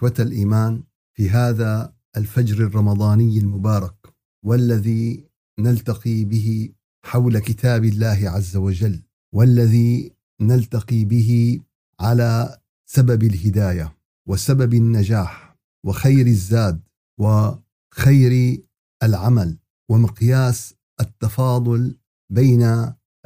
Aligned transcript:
إخوة 0.00 0.14
الإيمان 0.18 0.82
في 1.16 1.30
هذا 1.30 1.92
الفجر 2.16 2.66
الرمضاني 2.66 3.38
المبارك 3.38 4.14
والذي 4.46 5.24
نلتقي 5.58 6.24
به 6.24 6.68
حول 7.04 7.38
كتاب 7.38 7.84
الله 7.84 8.30
عز 8.30 8.56
وجل 8.56 9.02
والذي 9.34 10.12
نلتقي 10.40 11.04
به 11.04 11.60
على 12.00 12.58
سبب 12.90 13.22
الهداية 13.22 13.96
وسبب 14.28 14.74
النجاح 14.74 15.56
وخير 15.86 16.26
الزاد 16.26 16.80
وخير 17.20 18.62
العمل 19.02 19.58
ومقياس 19.90 20.74
التفاضل 21.00 21.96
بين 22.32 22.62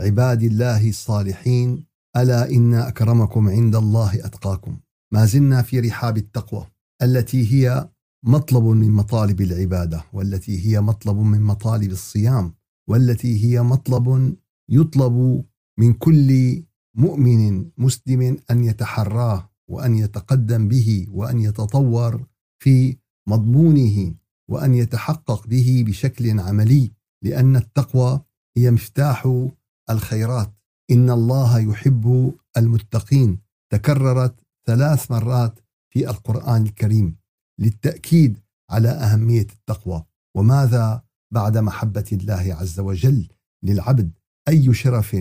عباد 0.01 0.43
الله 0.43 0.89
الصالحين. 0.89 1.87
ألا 2.17 2.51
إن 2.51 2.75
أكرمكم 2.75 3.49
عند 3.49 3.77
الله 3.77 4.27
أتقاكم. 4.27 4.79
ما 5.13 5.25
زلنا 5.27 5.63
في 5.63 5.81
رحاب 5.81 6.17
التقوى. 6.17 6.74
التي 7.03 7.53
هي 7.53 7.91
مطلب 8.27 8.65
من 8.65 8.91
مطالب 8.91 9.41
العبادة 9.41 10.05
والتي 10.13 10.67
هي 10.67 10.81
مطلب 10.81 11.17
من 11.17 11.43
مطالب 11.43 11.91
الصيام 11.91 12.55
والتي 12.89 13.45
هي 13.45 13.63
مطلب 13.63 14.37
يطلب 14.71 15.45
من 15.79 15.93
كل 15.93 16.63
مؤمن 16.97 17.71
مسلم 17.79 18.39
أن 18.51 18.65
يتحراه 18.65 19.51
وأن 19.69 19.95
يتقدم 19.95 20.69
به 20.69 21.07
وأن 21.11 21.41
يتطور 21.41 22.27
في 22.63 22.97
مضمونه 23.29 24.15
وأن 24.51 24.75
يتحقق 24.75 25.47
به 25.47 25.85
بشكل 25.87 26.41
عملي 26.41 26.93
لأن 27.25 27.57
التقوى 27.57 28.21
هي 28.57 28.71
مفتاح 28.71 29.49
الخيرات. 29.91 30.55
إن 30.91 31.11
الله 31.11 31.59
يحب 31.59 32.35
المتقين. 32.57 33.39
تكررت 33.73 34.35
ثلاث 34.67 35.11
مرات 35.11 35.59
في 35.95 36.11
القرآن 36.11 36.63
الكريم 36.63 37.17
للتأكيد 37.61 38.39
على 38.71 38.89
أهمية 38.89 39.47
التقوى. 39.57 40.05
وماذا 40.37 41.03
بعد 41.35 41.59
محبة 41.59 42.05
الله 42.13 42.55
عز 42.55 42.81
وجل 42.81 43.29
للعبد؟ 43.65 44.13
أي 44.49 44.75
شرف 44.75 45.17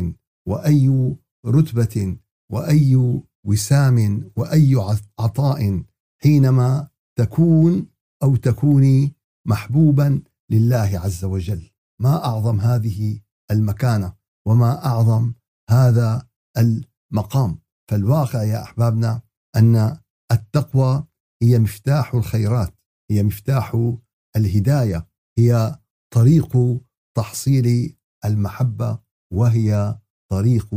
وأي 0.47 1.15
رتبة 1.45 2.17
وأي 2.51 3.21
وسام 3.45 4.29
وأي 4.35 4.75
عطاء 5.19 5.83
حينما 6.23 6.87
تكون 7.19 7.87
أو 8.23 8.35
تكوني 8.35 9.15
محبوبا 9.47 10.23
لله 10.51 10.99
عز 10.99 11.25
وجل. 11.25 11.69
ما 12.01 12.25
أعظم 12.25 12.59
هذه 12.59 13.19
المكانة؟ 13.51 14.13
وما 14.47 14.85
أعظم 14.85 15.33
هذا 15.69 16.27
المقام؟ 16.57 17.59
فالواقع 17.91 18.43
يا 18.43 18.63
أحبابنا 18.63 19.21
أن 19.55 20.02
التقوى 20.31 21.07
هي 21.43 21.59
مفتاح 21.59 22.15
الخيرات 22.15 22.73
هي 23.11 23.23
مفتاح 23.23 23.93
الهداية 24.35 25.07
هي 25.39 25.79
طريق 26.13 26.57
تحصيل 27.17 27.97
المحبة 28.25 28.99
وهي 29.33 29.99
طريق 30.31 30.69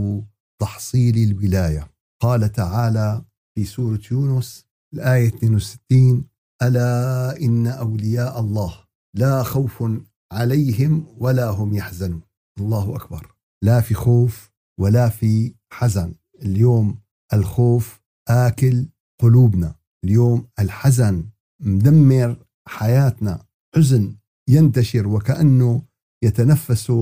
تحصيل 0.63 1.31
الولاية. 1.31 1.91
قال 2.23 2.53
تعالى 2.53 3.25
في 3.55 3.65
سورة 3.65 4.01
يونس 4.11 4.67
الآية 4.95 5.29
62 5.29 6.25
ألا 6.63 7.41
إن 7.41 7.67
أولياء 7.67 8.41
الله 8.41 8.85
لا 9.17 9.43
خوف 9.43 9.85
عليهم 10.33 11.07
ولا 11.19 11.49
هم 11.49 11.75
يحزنون. 11.75 12.23
الله 12.59 12.97
أكبر. 12.97 13.35
لا 13.65 13.81
في 13.81 13.95
خوف 13.95 14.51
ولا 14.81 15.09
في 15.09 15.55
حزن. 15.73 16.15
اليوم 16.43 16.99
الخوف 17.33 18.01
آكل 18.29 18.89
قلوبنا. 19.23 19.75
اليوم 20.05 20.49
الحزن 20.59 21.25
مدمر 21.63 22.47
حياتنا. 22.69 23.45
حزن 23.75 24.17
ينتشر 24.49 25.09
وكأنه 25.09 25.83
يتنفس 26.25 26.93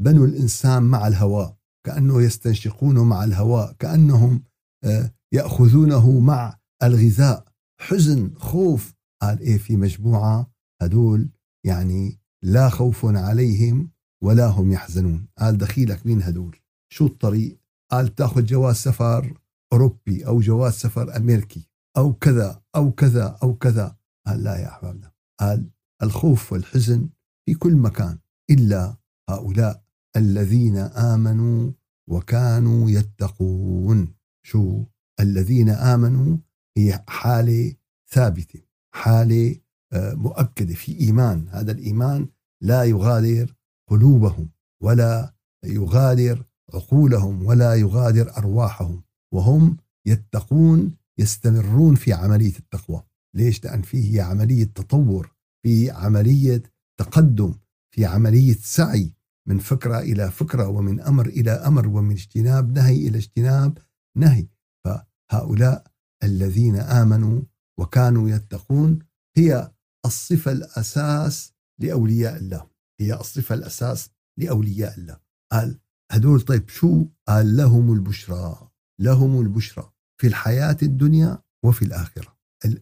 بنو 0.00 0.24
الإنسان 0.24 0.82
مع 0.82 1.06
الهواء 1.06 1.56
كأنه 1.86 2.22
يستنشقونه 2.22 3.04
مع 3.04 3.24
الهواء 3.24 3.72
كأنهم 3.72 4.42
آه، 4.84 5.10
يأخذونه 5.32 6.20
مع 6.20 6.58
الغذاء. 6.82 7.44
حزن 7.80 8.34
خوف. 8.36 8.94
قال 9.22 9.40
إيه 9.40 9.58
في 9.58 9.76
مجموعة 9.76 10.50
هدول؟ 10.82 11.30
يعني 11.66 12.20
لا 12.44 12.68
خوف 12.68 13.04
عليهم 13.04 13.90
ولا 14.22 14.46
هم 14.46 14.72
يحزنون. 14.72 15.26
قال 15.38 15.58
دخيلك 15.58 16.06
مين 16.06 16.22
هدول؟ 16.22 16.56
شو 16.92 17.06
الطريق؟ 17.06 17.60
قال 17.90 18.14
تأخذ 18.14 18.44
جواز 18.44 18.76
سفر 18.76 19.39
أوروبي 19.72 20.26
أو 20.26 20.40
جواز 20.40 20.72
سفر 20.72 21.16
أمريكي 21.16 21.68
أو 21.96 22.12
كذا 22.12 22.62
أو 22.76 22.92
كذا 22.92 23.38
أو 23.42 23.54
كذا. 23.54 23.96
قال 24.26 24.44
لا 24.44 24.56
يا 24.56 24.68
أحبابنا. 24.68 25.12
قال 25.40 25.70
الخوف 26.02 26.52
والحزن 26.52 27.08
في 27.46 27.54
كل 27.54 27.76
مكان 27.76 28.18
إلا 28.50 28.96
هؤلاء 29.30 29.82
الذين 30.16 30.76
آمنوا 30.76 31.72
وكانوا 32.08 32.90
يتقون. 32.90 34.14
شو؟ 34.46 34.84
الذين 35.20 35.68
آمنوا 35.68 36.36
هي 36.76 37.04
حالة 37.08 37.74
ثابتة 38.10 38.60
حالة 38.94 39.56
آه، 39.92 40.14
مؤكدة 40.14 40.74
في 40.74 41.00
إيمان. 41.00 41.48
هذا 41.48 41.72
الإيمان 41.72 42.28
لا 42.62 42.84
يغادر 42.84 43.56
قلوبهم 43.88 44.50
ولا 44.82 45.34
يغادر 45.64 46.44
عقولهم 46.74 47.46
ولا 47.46 47.74
يغادر 47.74 48.36
أرواحهم. 48.36 49.02
وهم 49.34 49.76
يتقون 50.06 50.96
يستمرون 51.18 51.94
في 51.94 52.12
عملية 52.12 52.56
التقوى. 52.58 53.02
ليش؟ 53.36 53.64
لأن 53.64 53.82
فيه 53.82 54.22
عملية 54.22 54.64
تطور 54.64 55.32
في 55.62 55.90
عملية 55.90 56.62
تقدم 57.00 57.54
في 57.94 58.06
عملية 58.06 58.56
سعي 58.62 59.12
من 59.48 59.58
فكرة 59.58 59.98
إلى 59.98 60.30
فكرة 60.30 60.68
ومن 60.68 61.00
أمر 61.00 61.26
إلى 61.26 61.50
أمر 61.50 61.88
ومن 61.88 62.10
اجتناب 62.10 62.72
نهي 62.72 63.08
إلى 63.08 63.18
اجتناب 63.18 63.78
نهي. 64.16 64.48
فهؤلاء 64.84 65.86
الذين 66.24 66.76
آمنوا 66.76 67.42
وكانوا 67.80 68.30
يتقون 68.30 68.98
هي 69.36 69.72
الصفة 70.06 70.52
الأساس 70.52 71.52
لأولياء 71.80 72.36
الله. 72.36 72.66
هي 73.00 73.14
الصفة 73.14 73.54
الأساس 73.54 74.10
لأولياء 74.38 74.94
الله. 74.98 75.20
قال 75.52 75.78
هدول 76.12 76.40
طيب 76.40 76.68
شو؟ 76.68 77.06
قال 77.28 77.56
لهم 77.56 77.92
البشرى. 77.92 78.69
لهم 79.00 79.40
البشرى 79.40 79.92
في 80.20 80.26
الحياة 80.26 80.76
الدنيا 80.82 81.42
وفي 81.64 81.82
الآخرة. 81.82 82.36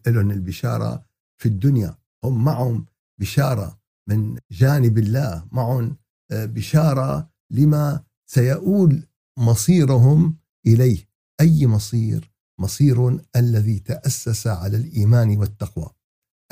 لهم 0.07 0.31
البشارة 0.31 1.05
في 1.41 1.45
الدنيا. 1.45 1.97
هم 2.23 2.43
معهم 2.43 2.85
بشارة 3.19 3.79
من 4.09 4.37
جانب 4.51 4.97
الله 4.97 5.47
معهم 5.51 5.97
آه، 6.31 6.45
بشارة 6.45 7.29
لما 7.51 8.03
سيؤول 8.29 9.07
مصيرهم 9.39 10.37
إليه. 10.67 11.09
أي 11.41 11.67
مصير؟ 11.67 12.31
مصير 12.59 13.19
الذي 13.35 13.79
تأسس 13.79 14.47
على 14.47 14.77
الإيمان 14.77 15.37
والتقوى. 15.37 15.89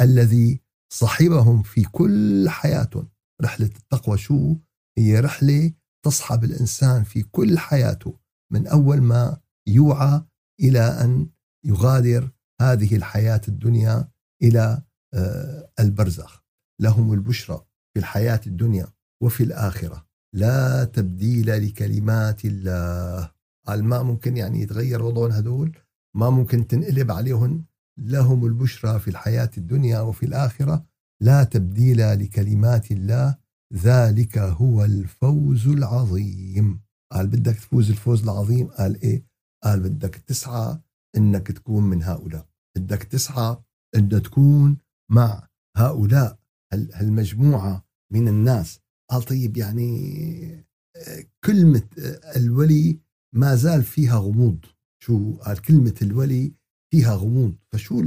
الذي 0.01 0.61
صحبهم 0.94 1.63
في 1.63 1.84
كل 1.84 2.49
حياتهم 2.49 3.09
رحلة 3.41 3.66
التقوى 3.66 4.17
شو؟ 4.17 4.55
هي 4.97 5.19
رحلة 5.19 5.73
تصحب 6.05 6.43
الإنسان 6.43 7.03
في 7.03 7.23
كل 7.23 7.59
حياته. 7.59 8.19
من 8.52 8.67
أول 8.67 9.02
ما 9.02 9.37
يوعى 9.67 10.22
إلى 10.59 10.79
أن 10.79 11.29
يغادر 11.66 12.31
هذه 12.61 12.96
الحياة 12.96 13.41
الدنيا 13.47 14.09
إلى 14.43 14.81
آه، 15.14 15.72
البرزخ. 15.79 16.43
لهم 16.81 17.14
البشرى 17.14 17.66
في 17.93 17.99
الحياة 17.99 18.41
الدنيا 18.47 18.87
وفي 19.23 19.43
الآخرة. 19.43 20.08
لا 20.35 20.84
تبديل 20.84 21.67
لكلمات 21.67 22.46
الله. 22.46 23.31
قال 23.67 23.84
ما 23.84 24.03
ممكن 24.03 24.37
يعني 24.37 24.61
يتغير 24.61 25.03
وضعهم 25.03 25.31
هدول 25.31 25.78
ما 26.16 26.29
ممكن 26.29 26.67
تنقلب 26.67 27.11
عليهم. 27.11 27.66
لهم 27.99 28.46
البشرى 28.46 28.99
في 28.99 29.08
الحياة 29.08 29.52
الدنيا 29.58 29.99
وفي 29.99 30.25
الآخرة. 30.25 30.85
لا 31.22 31.43
تبديل 31.43 31.97
لكلمات 31.97 32.91
الله. 32.91 33.37
ذلك 33.73 34.37
هو 34.37 34.85
الفوز 34.85 35.67
العظيم. 35.67 36.81
قال 37.11 37.28
بدك 37.28 37.55
تفوز 37.55 37.90
الفوز 37.90 38.23
العظيم؟ 38.23 38.67
قال 38.67 39.02
إيه؟ 39.02 39.27
قال 39.63 39.79
بدك 39.79 40.15
تسعى 40.15 40.79
إنك 41.17 41.47
تكون 41.47 41.83
من 41.83 42.03
هؤلاء. 42.03 42.47
بدك 42.77 43.03
تسعى 43.03 43.57
إن 43.95 44.09
تكون 44.09 44.77
مع 45.11 45.47
هؤلاء 45.77 46.39
هالمجموعة 46.73 47.85
من 48.13 48.27
الناس. 48.27 48.79
قال 49.11 49.23
طيب 49.23 49.57
يعني 49.57 50.67
آه، 50.95 51.23
كلمة 51.45 51.87
آه، 51.99 52.35
الولي 52.35 52.99
ما 53.35 53.55
زال 53.55 53.83
فيها 53.83 54.17
غموض. 54.17 54.65
شو؟ 55.03 55.33
قال 55.33 55.61
كلمة 55.61 55.95
الولي 56.01 56.53
فيها 56.91 57.15
غموض. 57.15 57.55
فشو 57.71 58.03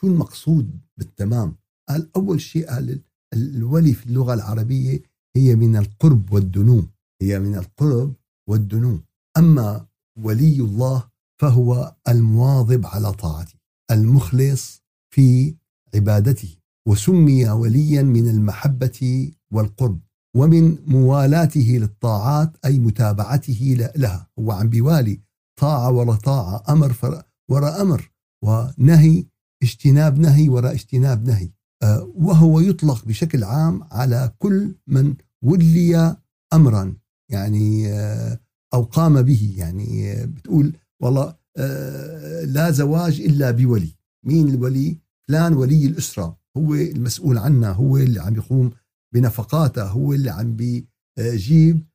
شو 0.00 0.06
المقصود 0.06 0.80
بالتمام؟ 0.98 1.56
قال 1.88 2.10
أول 2.16 2.40
شيء 2.40 2.66
قال 2.66 3.02
الولي 3.34 3.94
في 3.94 4.06
اللغة 4.06 4.34
العربية 4.34 5.02
هي 5.36 5.56
من 5.56 5.76
القرب 5.76 6.32
والدنو. 6.32 6.88
هي 7.22 7.38
من 7.38 7.54
القرب 7.54 8.14
والدنو. 8.48 9.00
أما 9.36 9.86
ولي 10.22 10.60
الله 10.60 11.04
فهو 11.40 11.96
المواظب 12.08 12.86
على 12.86 13.12
طاعته 13.12 13.54
المخلص 13.90 14.82
في 15.14 15.54
عبادته 15.94 16.56
وسمي 16.88 17.50
وليا 17.50 18.02
من 18.02 18.28
المحبة 18.28 19.32
والقرب 19.52 20.00
ومن 20.36 20.78
موالاته 20.86 21.78
للطاعات 21.80 22.56
أي 22.64 22.78
متابعته 22.78 23.90
لها. 23.96 24.28
هو 24.38 24.52
عم 24.52 24.68
بيوالي 24.68 25.20
طاعة 25.60 25.90
وراء 25.90 26.16
طاعة 26.16 26.62
أمر 26.68 27.24
وراء 27.50 27.82
أمر 27.82 28.10
ونهي 28.44 29.24
اجتناب 29.62 30.18
نهي 30.18 30.48
وراء 30.48 30.72
اجتناب 30.72 31.26
نهي. 31.26 31.50
آه، 31.82 32.12
وهو 32.14 32.60
يطلق 32.60 33.04
بشكل 33.04 33.44
عام 33.44 33.84
على 33.92 34.32
كل 34.38 34.74
من 34.86 35.14
ولي 35.44 36.16
أمرا. 36.52 36.96
يعني 37.30 37.92
آه، 37.92 38.38
أو 38.74 38.82
قام 38.82 39.22
به 39.22 39.54
يعني 39.56 40.12
آه، 40.12 40.24
بتقول 40.24 40.76
والله 41.02 41.34
لا 42.44 42.70
زواج 42.70 43.20
إلا 43.20 43.50
بولي. 43.50 43.96
مين 44.26 44.48
الولي؟ 44.48 44.98
فلان 45.28 45.52
ولي 45.52 45.86
الأسرة. 45.86 46.38
هو 46.56 46.74
المسؤول 46.74 47.38
عنها 47.38 47.72
هو 47.72 47.96
اللي 47.96 48.20
عم 48.20 48.34
يقوم 48.34 48.70
بنفقاتها 49.14 49.84
هو 49.84 50.12
اللي 50.12 50.30
عم 50.30 50.56
بيجيب 50.56 51.86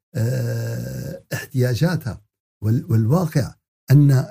احتياجاتها. 1.33 2.21
والواقع 2.61 3.55
أن 3.91 4.25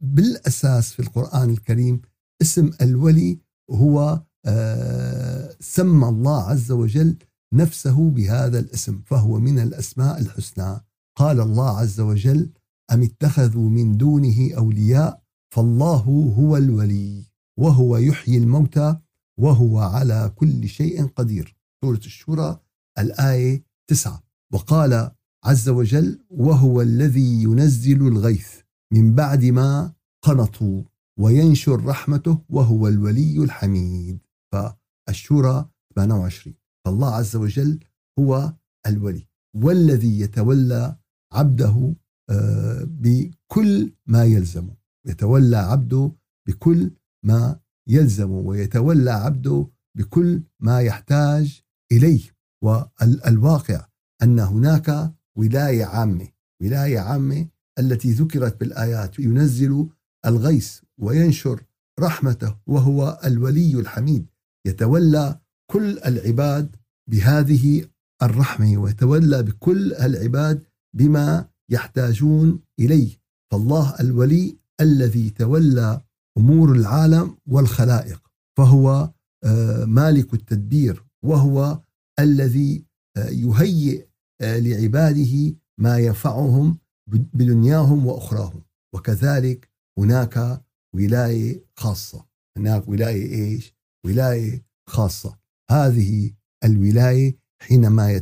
بالأساس 0.00 0.92
في 0.92 1.00
القرآن 1.00 1.50
الكريم 1.50 2.00
اسم 2.42 2.70
الولي 2.80 3.38
هو 3.70 4.22
آه، 4.46 5.56
سمى 5.60 6.08
الله 6.08 6.42
عز 6.42 6.72
وجل 6.72 7.16
نفسه 7.54 8.10
بهذا 8.10 8.58
الاسم 8.58 9.02
فهو 9.06 9.38
من 9.38 9.58
الأسماء 9.58 10.20
الحسنى. 10.20 10.80
قال 11.18 11.40
الله 11.40 11.78
عز 11.78 12.00
وجل 12.00 12.50
أم 12.92 13.02
اتخذوا 13.02 13.68
من 13.70 13.96
دونه 13.96 14.54
أولياء 14.56 15.22
فالله 15.54 16.34
هو 16.38 16.56
الولي 16.56 17.24
وهو 17.58 17.96
يحيي 17.96 18.38
الموتى 18.38 18.96
وهو 19.40 19.78
على 19.78 20.32
كل 20.36 20.68
شيء 20.68 21.06
قدير. 21.06 21.56
سورة 21.84 21.96
الشورى 21.96 22.60
الآية 22.98 23.64
تسعة. 23.90 24.22
وقال 24.52 25.10
عز 25.44 25.68
وجل 25.68 26.24
وهو 26.30 26.82
الذي 26.82 27.42
ينزل 27.42 28.06
الغيث 28.06 28.60
من 28.92 29.14
بعد 29.14 29.44
ما 29.44 29.92
قنطوا 30.24 30.82
وينشر 31.18 31.84
رحمته 31.84 32.38
وهو 32.48 32.88
الولي 32.88 33.44
الحميد. 33.44 34.18
فالشورى 34.52 35.68
28 35.96 36.54
فالله 36.84 37.14
عز 37.14 37.36
وجل 37.36 37.80
هو 38.18 38.52
الولي 38.86 39.28
والذي 39.56 40.20
يتولى 40.20 40.96
عبده 41.32 41.94
آه، 42.30 42.86
بكل 42.88 43.92
ما 44.06 44.24
يلزم. 44.24 44.68
يتولى 45.06 45.56
عبده 45.56 46.12
بكل 46.48 46.90
ما 47.24 47.60
يلزم 47.88 48.30
ويتولى 48.30 49.10
عبده 49.10 49.66
بكل 49.98 50.42
ما 50.60 50.80
يحتاج 50.80 51.62
إليه. 51.92 52.22
والواقع 52.62 53.86
أن 54.22 54.38
هناك 54.38 55.12
ولاية 55.38 55.84
عامة 55.84 56.28
ولاية 56.62 56.98
عامة 56.98 57.48
التي 57.78 58.12
ذكرت 58.12 58.60
بالآيات. 58.60 59.18
ينزل 59.18 59.88
الغيث 60.26 60.80
وينشر 60.98 61.62
رحمته 62.00 62.56
وهو 62.66 63.20
الولي 63.24 63.80
الحميد. 63.80 64.26
يتولى 64.66 65.40
كل 65.70 65.98
العباد 65.98 66.76
بهذه 67.10 67.84
الرحمة 68.22 68.76
ويتولى 68.78 69.42
بكل 69.42 69.92
العباد 69.94 70.64
بما 70.96 71.48
يحتاجون 71.70 72.60
إليه. 72.80 73.22
فالله 73.52 74.00
الولي 74.00 74.56
الذي 74.80 75.30
تولى 75.30 76.00
أمور 76.38 76.72
العالم 76.72 77.36
والخلائق 77.46 78.20
فهو 78.58 79.10
آه، 79.44 79.84
مالك 79.84 80.34
التدبير 80.34 81.04
وهو 81.24 81.80
الذي 82.20 82.84
آه، 83.16 83.28
يهيئ 83.28 84.06
آه، 84.40 84.58
لعباده 84.58 85.56
ما 85.80 85.98
ينفعهم 85.98 86.78
بدنياهم 87.08 88.06
وأخراهم. 88.06 88.62
وكذلك 88.94 89.70
هناك 89.98 90.62
ولاية 90.94 91.64
خاصة. 91.76 92.26
هناك 92.56 92.88
ولاية 92.88 93.34
إيش؟ 93.34 93.74
ولاية 94.06 94.64
خاصة. 94.88 95.38
هذه 95.70 96.30
الولاية 96.64 97.36
حينما 97.62 98.12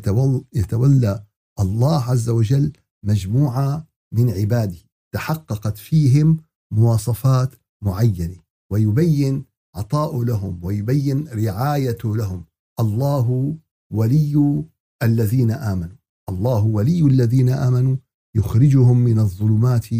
يتولى 0.54 1.24
الله 1.60 2.02
عز 2.02 2.28
وجل 2.28 2.72
مجموعة 3.04 3.88
من 4.14 4.30
عباده 4.30 4.76
تحققت 5.14 5.78
فيهم 5.78 6.36
مواصفات 6.72 7.54
معينة 7.84 8.36
ويبين 8.72 9.44
عطاء 9.76 10.22
لهم 10.22 10.64
ويبين 10.64 11.28
رعايته 11.28 12.16
لهم. 12.16 12.44
الله 12.80 13.56
ولي 13.92 14.64
الذين 15.02 15.50
آمنوا. 15.50 15.96
الله 16.28 16.64
ولي 16.64 17.00
الذين 17.00 17.48
آمنوا 17.48 17.96
يخرجهم 18.36 18.96
من 18.98 19.18
الظلمات 19.18 19.92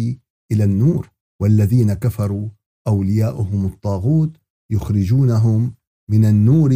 إلى 0.51 0.63
النور 0.63 1.09
والذين 1.41 1.93
كفروا 1.93 2.49
أولياؤهم 2.87 3.65
الطاغوت 3.65 4.37
يخرجونهم 4.71 5.75
من 6.09 6.25
النور 6.25 6.71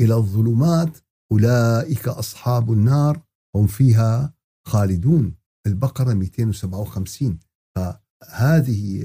إلى 0.00 0.14
الظلمات. 0.14 0.98
أولئك 1.32 2.08
أصحاب 2.08 2.72
النار. 2.72 3.27
هم 3.56 3.66
فيها 3.66 4.34
خالدون 4.66 5.34
البقرة 5.66 6.14
257 6.14 7.38
فهذه 7.76 9.02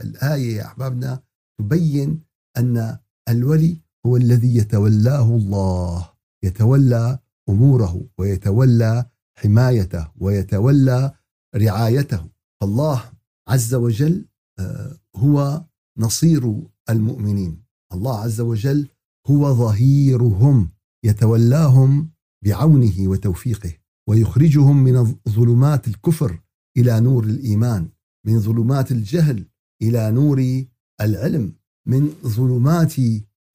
الآية 0.00 0.56
يا 0.56 0.66
أحبابنا 0.66 1.22
تبين 1.60 2.20
أن 2.56 2.98
الولي 3.28 3.80
هو 4.06 4.16
الذي 4.16 4.56
يتولاه 4.56 5.24
الله 5.36 6.10
يتولى 6.44 7.18
أموره 7.48 8.06
ويتولى 8.18 9.06
حمايته 9.38 10.08
ويتولى 10.16 11.12
رعايته. 11.56 12.28
فالله 12.60 13.02
عز 13.48 13.74
وجل 13.74 14.28
آه، 14.58 14.98
هو 15.16 15.64
نصير 15.98 16.62
المؤمنين. 16.90 17.62
الله 17.92 18.20
عز 18.20 18.40
وجل 18.40 18.88
هو 19.26 19.54
ظهيرهم 19.54 20.70
يتولاهم 21.04 22.10
بعونه 22.44 22.94
وتوفيقه. 22.98 23.72
ويخرجهم 24.08 24.84
من 24.84 25.16
ظلمات 25.28 25.88
الكفر 25.88 26.42
إلى 26.76 27.00
نور 27.00 27.24
الإيمان 27.24 27.88
من 28.26 28.40
ظلمات 28.40 28.92
الجهل 28.92 29.46
إلى 29.82 30.10
نور 30.10 30.64
العلم 31.00 31.52
من 31.86 32.08
ظلمات 32.22 32.94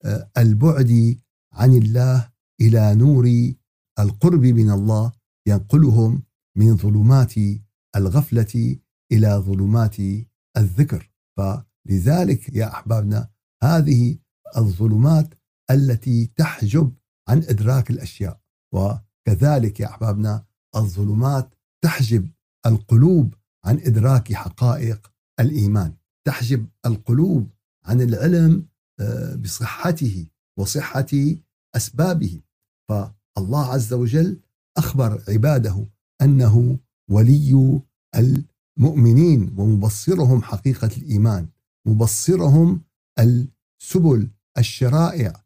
آه، 0.04 0.30
البعد 0.38 1.18
عن 1.52 1.74
الله 1.74 2.28
إلى 2.60 2.94
نور 2.94 3.52
القرب 3.98 4.44
من 4.44 4.70
الله 4.70 5.12
ينقلهم 5.46 6.22
من 6.56 6.76
ظلمات 6.76 7.34
الغفلة 7.96 8.76
إلى 9.12 9.28
ظلمات 9.28 9.96
الذكر. 10.56 11.10
فلذلك 11.36 12.56
يا 12.56 12.72
أحبابنا 12.74 13.28
هذه 13.62 14.18
الظلمات 14.56 15.34
التي 15.70 16.26
تحجب 16.36 16.92
عن 17.28 17.38
إدراك 17.38 17.90
الأشياء. 17.90 18.40
وكذلك 19.26 19.80
يا 19.80 19.86
أحبابنا 19.86 20.44
الظلمات 20.76 21.54
تحجب 21.84 22.28
القلوب 22.66 23.34
عن 23.64 23.78
إدراك 23.78 24.32
حقائق 24.32 25.12
الإيمان 25.40 25.94
تحجب 26.26 26.66
القلوب 26.86 27.50
عن 27.84 28.00
العلم 28.00 28.66
آه، 29.00 29.34
بصحته 29.34 30.26
وصحة 30.58 31.06
أسبابه. 31.76 32.40
فالله 32.88 33.72
عز 33.72 33.92
وجل 33.92 34.40
أخبر 34.78 35.22
عباده 35.28 35.86
أنه 36.22 36.78
ولي 37.10 37.80
المؤمنين 38.16 39.54
ومبصرهم 39.58 40.42
حقيقة 40.42 40.90
الإيمان 40.96 41.48
مبصرهم 41.86 42.82
السبل 43.18 44.30
الشرائع 44.58 45.44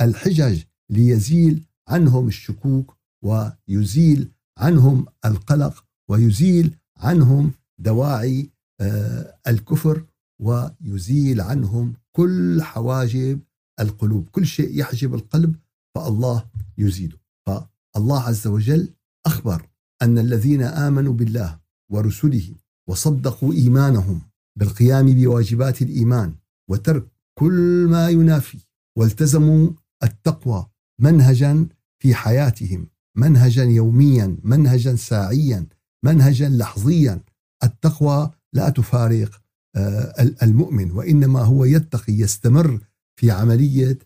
الحجج 0.00 0.62
ليزيل 0.90 1.64
عنهم 1.88 2.28
الشكوك 2.28 2.96
ويزيل 3.24 4.30
عنهم 4.58 5.06
القلق 5.24 5.84
ويزيل 6.10 6.76
عنهم 6.96 7.52
دواعي 7.78 8.50
آه، 8.80 9.38
الكفر 9.48 10.04
ويزيل 10.42 11.40
عنهم 11.40 11.94
كل 12.12 12.62
حواجب 12.62 13.40
القلوب. 13.80 14.28
كل 14.28 14.46
شيء 14.46 14.78
يحجب 14.80 15.14
القلب 15.14 15.56
فالله 15.94 16.44
يزيله. 16.78 17.16
فالله 17.46 18.20
عز 18.22 18.46
وجل 18.46 18.88
أخبر 19.26 19.68
أن 20.02 20.18
الذين 20.18 20.62
آمنوا 20.62 21.12
بالله 21.12 21.58
ورسله 21.92 22.54
وصدقوا 22.88 23.52
إيمانهم 23.52 24.20
بالقيام 24.58 25.14
بواجبات 25.14 25.82
الإيمان 25.82 26.34
وترك 26.70 27.06
كل 27.38 27.86
ما 27.90 28.08
ينافي 28.08 28.58
والتزموا 28.98 29.70
التقوى 30.02 30.66
منهجا 31.00 31.66
في 32.02 32.14
حياتهم 32.14 32.88
منهجا 33.16 33.64
يوميا 33.64 34.36
منهجا 34.42 34.96
ساعيا 34.96 35.66
منهجا 36.04 36.48
لحظيا. 36.48 37.20
التقوى 37.64 38.30
لا 38.52 38.68
تفارق 38.68 39.42
آه، 39.76 40.34
المؤمن 40.42 40.90
وإنما 40.90 41.40
هو 41.40 41.64
يتقي 41.64 42.12
يستمر 42.12 42.80
في 43.20 43.30
عملية 43.30 43.98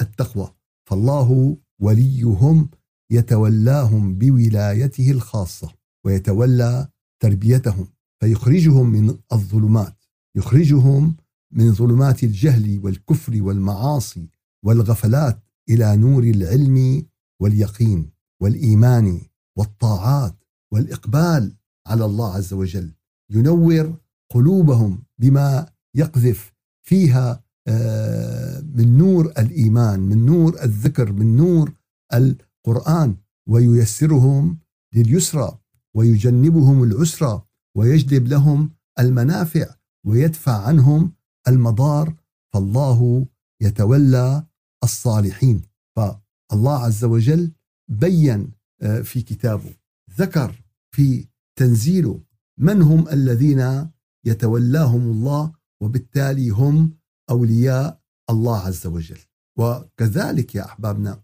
التقوى. 0.00 0.54
فالله 0.90 1.56
وليهم 1.80 2.68
يتولاهم 3.12 4.14
بولايته 4.18 5.10
الخاصة 5.10 5.72
ويتولى 6.06 6.88
تربيتهم. 7.22 7.88
فيخرجهم 8.20 8.90
من 8.90 9.18
الظلمات 9.32 10.04
يخرجهم 10.36 11.16
من 11.52 11.74
ظلمات 11.74 12.24
الجهل 12.24 12.80
والكفر 12.84 13.42
والمعاصي 13.42 14.28
والغفلات. 14.64 15.47
إلى 15.70 15.96
نور 15.96 16.22
العلم 16.22 17.06
واليقين 17.42 18.10
والإيمان 18.42 19.20
والطاعات 19.58 20.34
والإقبال 20.72 21.56
على 21.86 22.04
الله 22.04 22.34
عز 22.34 22.52
وجل. 22.52 22.92
ينور 23.30 23.96
قلوبهم 24.30 25.02
بما 25.18 25.66
يقذف 25.94 26.52
فيها 26.82 27.44
آه، 27.68 28.60
من 28.60 28.98
نور 28.98 29.26
الإيمان 29.38 30.00
من 30.00 30.26
نور 30.26 30.62
الذكر 30.62 31.12
من 31.12 31.36
نور 31.36 31.72
القرآن. 32.14 33.16
وييسرهم 33.48 34.58
لليسرى 34.94 35.58
ويجنبهم 35.94 36.82
العسرى 36.82 37.42
ويجلب 37.76 38.28
لهم 38.28 38.70
المنافع 38.98 39.66
ويدفع 40.06 40.66
عنهم 40.66 41.12
المضار. 41.48 42.14
فالله 42.54 43.26
يتولى 43.62 44.47
الصالحين. 44.84 45.62
فالله 45.96 46.78
عز 46.84 47.04
وجل 47.04 47.52
بين 47.90 48.50
آه، 48.82 49.00
في 49.00 49.22
كتابه 49.22 49.74
ذكر 50.18 50.64
في 50.94 51.28
تنزيله 51.58 52.20
من 52.58 52.82
هم 52.82 53.08
الذين 53.08 53.90
يتولاهم 54.26 55.10
الله 55.10 55.52
وبالتالي 55.82 56.50
هم 56.50 56.98
أولياء 57.30 58.00
الله 58.30 58.58
عز 58.58 58.86
وجل. 58.86 59.18
وكذلك 59.58 60.54
يا 60.54 60.64
أحبابنا 60.64 61.22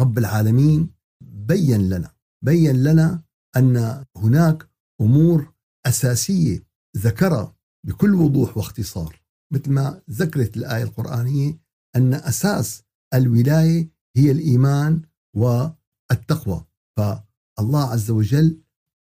رب 0.00 0.18
العالمين 0.18 0.90
بين 1.20 1.88
لنا 1.88 2.14
بين 2.44 2.82
لنا 2.82 3.22
أن 3.56 4.04
هناك 4.16 4.68
أمور 5.00 5.54
أساسية 5.86 6.66
ذكرها 6.96 7.56
بكل 7.86 8.14
وضوح 8.14 8.56
واختصار 8.56 9.22
مثل 9.52 9.70
ما 9.70 10.02
ذكرت 10.10 10.56
الآية 10.56 10.82
القرآنية 10.82 11.58
أن 11.96 12.14
أساس 12.14 12.82
الولاية 13.14 13.90
هي 14.16 14.30
الإيمان 14.30 15.02
والتقوى. 15.36 16.64
فالله 16.96 17.84
عز 17.92 18.10
وجل 18.10 18.60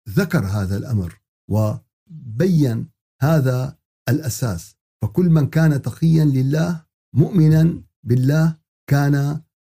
ذكر 0.09 0.47
هذا 0.47 0.77
الأمر 0.77 1.21
وبين 1.51 2.89
هذا 3.23 3.79
الأساس. 4.09 4.77
فكل 5.03 5.31
من 5.31 5.47
كان 5.47 5.83
تقيا 5.83 6.25
لله 6.25 6.85
مؤمنا 7.15 7.83
بالله 8.05 8.57
كان 8.91 9.15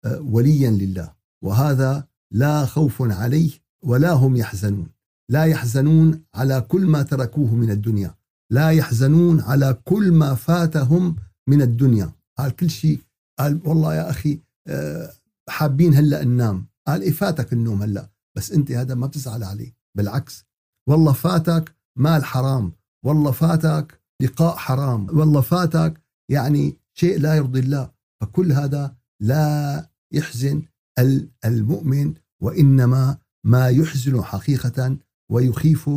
آه، 0.05 0.21
وليا 0.21 0.71
لله. 0.71 1.13
وهذا 1.43 2.07
لا 2.31 2.65
خوف 2.65 3.01
عليه 3.01 3.51
ولا 3.83 4.12
هم 4.12 4.35
يحزنون. 4.35 4.89
لا 5.31 5.45
يحزنون 5.45 6.23
على 6.35 6.62
كل 6.62 6.85
ما 6.85 7.01
تركوه 7.01 7.55
من 7.55 7.71
الدنيا. 7.71 8.15
لا 8.51 8.69
يحزنون 8.69 9.41
على 9.41 9.81
كل 9.83 10.12
ما 10.12 10.35
فاتهم 10.35 11.15
من 11.47 11.62
الدنيا. 11.62 12.12
قال 12.38 12.55
كل 12.55 12.69
شيء 12.69 13.00
قال 13.40 13.62
والله 13.66 13.96
يا 13.96 14.10
أخي 14.10 14.40
آه، 14.68 15.13
حابين 15.50 15.94
هلأ 15.94 16.24
ننام. 16.24 16.68
قال 16.88 17.02
إيه 17.02 17.12
فاتك 17.12 17.54
النوم 17.54 17.82
هلأ 17.84 18.10
بس 18.38 18.52
أنت 18.52 18.72
هذا 18.72 18.96
ما 18.96 19.08
بتزعل 19.08 19.44
عليه 19.44 19.75
بالعكس 19.98 20.46
والله 20.90 21.13
فاتك 21.13 21.75
مال 21.98 22.25
حرام 22.25 22.72
والله 23.06 23.32
فاتك 23.32 24.02
لقاء 24.22 24.56
حرام 24.56 25.08
والله 25.18 25.42
فاتك 25.42 26.02
يعني 26.32 26.78
شيء 26.94 27.20
لا 27.20 27.36
يرضي 27.36 27.60
الله 27.60 27.92
فكل 28.22 28.52
هذا 28.52 28.96
لا 29.22 29.90
يحزن 30.13 30.63
المؤمن 31.46 32.13
وإنما 32.42 33.18
ما 33.46 33.70
يحزن 33.70 34.22
حقيقة 34.24 34.98
ويخيف 35.32 35.90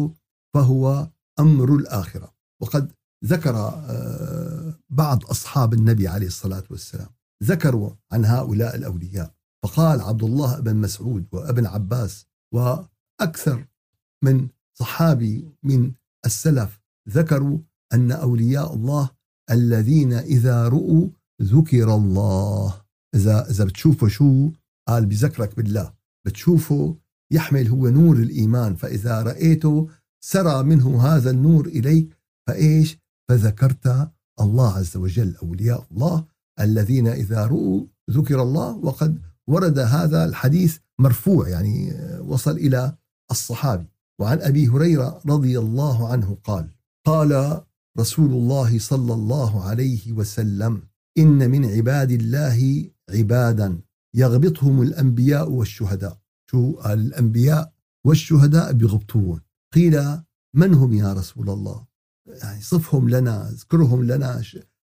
فهو 0.55 1.11
أمر 1.41 1.75
الآخرة. 1.77 2.35
وقد 2.63 2.93
ذكر 3.25 3.57
آه، 3.57 4.79
بعض 4.91 5.25
أصحاب 5.25 5.75
النبي 5.75 6.09
عليه 6.09 6.27
الصلاة 6.27 6.65
والسلام. 6.71 7.09
ذكروا 7.43 7.91
عن 8.13 8.25
هؤلاء 8.25 8.77
الأولياء. 8.77 9.35
فقال 9.63 10.01
عبد 10.01 10.23
الله 10.23 10.61
بن 10.61 10.77
مسعود 10.77 11.27
وابن 11.33 11.67
عباس 11.67 12.27
وأكثر 12.55 13.67
من 14.25 14.49
صحابي 14.79 15.49
من 15.63 15.93
السلف 16.27 16.81
ذكروا 17.09 17.59
أن 17.93 18.13
أولياء 18.13 18.75
الله 18.75 19.11
الذين 19.51 20.13
إذا 20.13 20.69
رؤوا 20.69 21.09
ذكر 21.43 21.95
الله. 21.95 22.83
إذا 23.15 23.51
إذا 23.51 23.65
بتشوفوا 23.65 24.09
شو 24.09 24.51
قال 24.89 25.07
بذكرك 25.07 25.57
بالله 25.57 25.93
بتشوفه 26.27 26.97
يحمل 27.33 27.69
هو 27.69 27.89
نور 27.89 28.17
الإيمان 28.17 28.75
فإذا 28.75 29.23
رأيته 29.23 29.89
سرى 30.25 30.63
منه 30.63 31.03
هذا 31.03 31.31
النور 31.31 31.67
إليك 31.67 32.17
فإيش؟ 32.49 32.99
فذكرت 33.29 34.11
الله 34.41 34.73
عز 34.77 34.97
وجل 34.97 35.37
أولياء 35.37 35.87
الله 35.93 36.27
الذين 36.61 37.09
إذا 37.09 37.47
رؤوا 37.47 37.87
ذكر 38.11 38.43
الله 38.43 38.77
وقد 38.77 39.19
ورد 39.47 39.79
هذا 39.79 40.25
الحديث 40.25 40.79
مرفوع 40.99 41.49
يعني 41.49 41.93
وصل 42.21 42.57
إلى 42.57 42.97
الصحابي. 43.31 43.87
وعن 44.21 44.41
أبي 44.41 44.69
هريرة 44.69 45.21
رضي 45.27 45.59
الله 45.59 46.09
عنه 46.13 46.39
قال 46.45 46.69
قال 47.07 47.63
رسول 47.99 48.31
الله 48.31 48.79
صلى 48.79 49.15
الله 49.15 49.65
عليه 49.65 50.13
وسلم 50.13 50.83
إن 51.19 51.51
من 51.51 51.65
عباد 51.65 52.11
الله 52.11 52.91
عبادا 53.11 53.79
يغبطهم 54.15 54.83
الأنبياء 54.83 55.51
والشهداء. 55.51 56.19
شو؟ 56.51 56.81
الأنبياء 56.87 57.73
والشهداء 58.07 58.73
بيغبطون. 58.73 59.41
قيل 59.75 60.21
من 60.55 60.75
هم 60.75 60.93
يا 60.93 61.13
رسول 61.13 61.51
الله؟ 61.51 61.87
يعني 62.27 62.63
صفهم 62.63 63.09
لنا 63.09 63.49
اذكرهم 63.49 64.05
لنا 64.05 64.43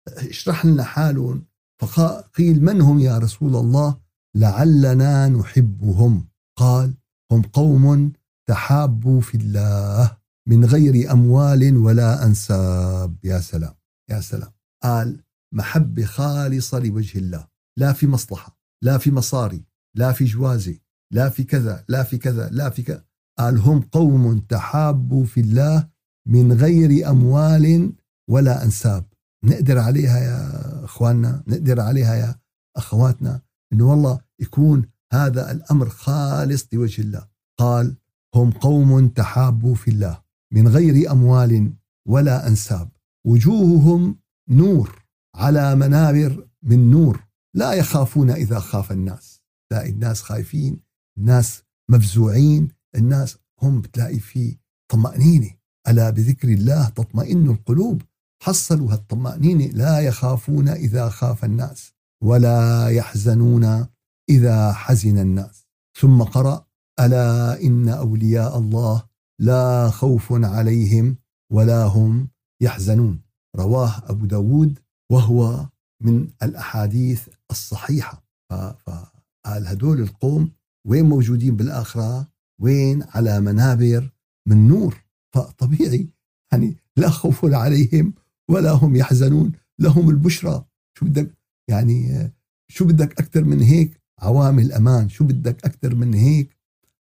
اشرح 0.08 0.66
لنا 0.66 0.82
حالهم. 0.82 1.44
فقيل 1.86 2.64
من 2.64 2.80
هم 2.80 3.00
يا 3.00 3.18
رسول 3.18 3.56
الله؟ 3.56 4.00
لعلنا 4.34 5.28
نحبهم. 5.28 6.28
قال 6.58 6.94
هم 7.32 7.42
قوم 7.42 8.12
تحابوا 8.48 9.20
في 9.20 9.36
الله 9.36 10.16
من 10.48 10.64
غير 10.64 11.12
أموال 11.12 11.76
ولا 11.76 12.26
أنساب. 12.26 13.16
يا 13.24 13.40
سلام 13.40 13.74
يا 14.10 14.20
سلام. 14.20 14.50
قال 14.82 15.20
محبه 15.54 16.04
خالصه 16.04 16.78
لوجه 16.78 17.18
الله 17.18 17.48
لا 17.78 17.92
في 17.92 18.06
مصلحة 18.06 18.58
لا 18.82 18.98
في 18.98 19.10
مصاري 19.10 19.64
لا 19.96 20.12
في 20.12 20.24
جوازه 20.24 20.78
لا 21.12 21.28
في 21.28 21.44
كذا 21.44 21.84
لا 21.88 22.02
في 22.02 22.18
كذا 22.18 22.48
لا 22.50 22.70
في 22.70 22.82
كذا. 22.82 23.04
قال 23.38 23.58
هم 23.58 23.80
قوم 23.80 24.38
تحابوا 24.38 25.24
في 25.24 25.40
الله 25.40 25.88
من 26.26 26.52
غير 26.52 27.10
أموال 27.10 27.92
ولا 28.30 28.64
أنساب. 28.64 29.04
نقدر 29.44 29.78
عليها 29.78 30.18
يا 30.18 30.84
أخواننا 30.84 31.42
نقدر 31.46 31.80
عليها 31.80 32.14
يا 32.14 32.38
أخواتنا 32.76 33.42
أنه 33.72 33.90
والله 33.90 34.20
يكون 34.40 34.86
هذا 35.12 35.50
الأمر 35.50 35.88
خالص 35.88 36.66
لوجه 36.72 37.02
الله. 37.02 37.28
قال 37.58 37.96
هم 38.34 38.50
قوم 38.50 39.08
تحابوا 39.08 39.74
في 39.74 39.90
الله 39.90 40.22
من 40.52 40.68
غير 40.68 41.12
أموال 41.12 41.72
ولا 42.08 42.48
أنساب. 42.48 42.90
وجوههم 43.26 44.18
نور 44.48 45.04
على 45.34 45.74
منابر 45.74 46.48
من 46.62 46.90
نور. 46.90 47.26
لا 47.54 47.72
يخافون 47.72 48.30
إذا 48.30 48.58
خاف 48.58 48.92
الناس. 48.92 49.42
تلاقي 49.70 49.90
الناس 49.90 50.22
خايفين 50.22 50.80
الناس 51.18 51.62
مفزوعين 51.90 52.68
الناس 52.96 53.38
هم 53.62 53.80
بتلاقي 53.80 54.18
في 54.18 54.58
طمأنينة. 54.92 55.50
ألا 55.88 56.10
بذكر 56.10 56.48
الله 56.48 56.88
تطمئن 56.88 57.50
القلوب؟ 57.50 58.02
حصلوا 58.42 58.92
هالطمأنينة 58.92 59.66
لا 59.66 60.00
يخافون 60.00 60.68
إذا 60.68 61.08
خاف 61.08 61.44
الناس 61.44 61.92
ولا 62.24 62.88
يحزنون 62.88 63.86
إذا 64.30 64.72
حزن 64.72 65.18
الناس. 65.18 65.66
ثم 66.00 66.22
قرأ 66.22 66.66
ألا 67.00 67.62
إن 67.62 67.88
أولياء 67.88 68.58
الله 68.58 69.02
لا 69.40 69.90
خوف 69.90 70.32
عليهم 70.32 71.16
ولا 71.52 71.84
هم 71.84 72.28
يحزنون. 72.62 73.22
رواه 73.56 74.02
أبو 74.10 74.26
داود 74.26 74.78
وهو 75.12 75.68
من 76.02 76.28
الأحاديث 76.42 77.28
الصحيحة. 77.50 78.24
فقال 78.50 79.66
هدول 79.66 80.00
القوم 80.00 80.52
وين 80.86 81.04
موجودين 81.04 81.56
بالآخرة؟ 81.56 82.28
وين؟ 82.60 83.02
على 83.02 83.40
منابر 83.40 84.10
من 84.48 84.68
نور. 84.68 85.04
فطبيعي 85.34 86.08
يعني 86.52 86.76
لا 86.96 87.10
خوف 87.10 87.44
عليهم 87.44 88.14
ولا 88.50 88.70
هم 88.70 88.96
يحزنون 88.96 89.52
لهم 89.78 90.10
البشرى. 90.10 90.64
شو 90.98 91.06
بدك؟ 91.06 91.38
يعني 91.70 92.30
شو 92.68 92.84
بدك 92.84 93.20
أكثر 93.20 93.44
من 93.44 93.60
هيك؟ 93.60 94.00
عوامل 94.18 94.72
أمان. 94.72 95.08
شو 95.08 95.24
بدك 95.24 95.64
أكثر 95.64 95.94
من 95.94 96.14
هيك؟ 96.14 96.56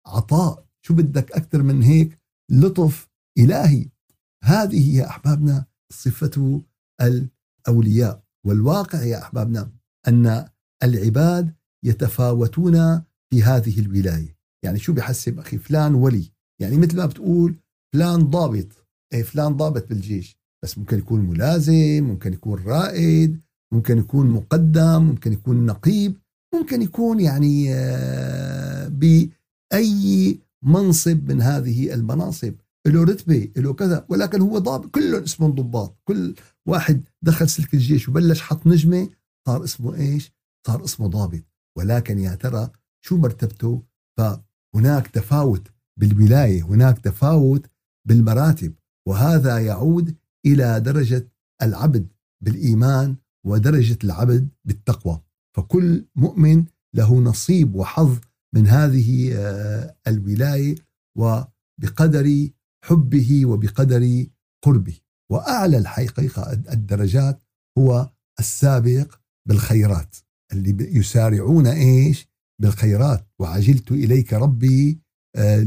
عطاء. 0.05 0.65
شو 0.81 0.93
بدك 0.93 1.31
أكثر 1.31 1.63
من 1.63 1.83
هيك؟ 1.83 2.19
لطف 2.51 3.09
إلهي. 3.37 3.89
هذه 4.43 4.91
هي 4.91 5.05
أحبابنا 5.05 5.65
صفة 5.93 6.61
الأولياء. 7.01 8.23
والواقع 8.45 9.03
يا 9.03 9.21
أحبابنا 9.21 9.71
أن 10.07 10.47
العباد 10.83 11.53
يتفاوتون 11.85 13.03
في 13.29 13.43
هذه 13.43 13.79
الولاية. 13.79 14.37
يعني 14.65 14.79
شو 14.79 14.93
بحسب 14.93 15.39
أخي؟ 15.39 15.57
فلان 15.57 15.95
ولي. 15.95 16.31
يعني 16.61 16.77
مثل 16.77 16.97
ما 16.97 17.05
بتقول 17.05 17.55
فلان 17.93 18.29
ضابط. 18.29 18.87
أي 19.13 19.23
فلان 19.23 19.57
ضابط 19.57 19.89
بالجيش. 19.89 20.42
بس 20.63 20.77
ممكن 20.77 20.97
يكون 20.97 21.19
ملازم 21.21 22.03
ممكن 22.03 22.33
يكون 22.33 22.63
رائد 22.63 23.41
ممكن 23.73 23.97
يكون 23.97 24.29
مقدم 24.29 25.03
ممكن 25.03 25.33
يكون 25.33 25.65
نقيب 25.65 26.17
ممكن 26.53 26.81
يكون 26.81 27.19
يعني 27.19 27.73
آه، 27.73 28.87
بأي 28.87 30.39
منصب 30.63 31.31
من 31.31 31.41
هذه 31.41 31.93
المناصب. 31.93 32.53
له 32.87 33.03
رتبة 33.03 33.51
له 33.57 33.73
كذا 33.73 34.05
ولكن 34.09 34.41
هو 34.41 34.57
ضابط 34.57 34.85
كلهم 34.85 35.23
اسمهم 35.23 35.51
ضباط. 35.51 35.97
كل 36.03 36.35
واحد 36.67 37.03
دخل 37.21 37.49
سلك 37.49 37.73
الجيش 37.73 38.09
وبلش 38.09 38.41
حط 38.41 38.67
نجمة 38.67 39.09
صار 39.47 39.63
اسمه 39.63 39.95
إيش؟ 39.95 40.31
صار 40.67 40.83
اسمه 40.83 41.07
ضابط. 41.07 41.43
ولكن 41.77 42.19
يا 42.19 42.35
ترى 42.35 42.69
شو 43.05 43.17
مرتبته؟ 43.17 43.81
فهناك 44.17 45.07
تفاوت 45.07 45.67
بالولاية 45.99 46.63
هناك 46.63 46.99
تفاوت 46.99 47.65
بالمراتب. 48.07 48.73
وهذا 49.07 49.59
يعود 49.59 50.15
إلى 50.45 50.79
درجة 50.79 51.27
العبد 51.61 52.07
بالإيمان 52.43 53.15
ودرجة 53.45 53.97
العبد 54.03 54.49
بالتقوى. 54.65 55.21
فكل 55.57 56.05
مؤمن 56.15 56.65
له 56.95 57.19
نصيب 57.19 57.75
وحظ 57.75 58.19
من 58.55 58.67
هذه 58.67 59.33
آه، 59.35 59.95
الولاية 60.07 60.75
وبقدر 61.17 62.49
حبه 62.85 63.45
وبقدر 63.45 64.25
قربه. 64.63 64.99
وأعلى 65.31 65.77
الحقيقة 65.77 66.51
الدرجات 66.51 67.43
هو 67.77 68.11
السابق 68.39 69.15
بالخيرات 69.47 70.15
اللي 70.51 70.97
يسارعون 70.97 71.67
إيش؟ 71.67 72.27
بالخيرات. 72.61 73.27
وعجلت 73.39 73.91
إليك 73.91 74.33
ربي 74.33 74.99
آه، 75.35 75.65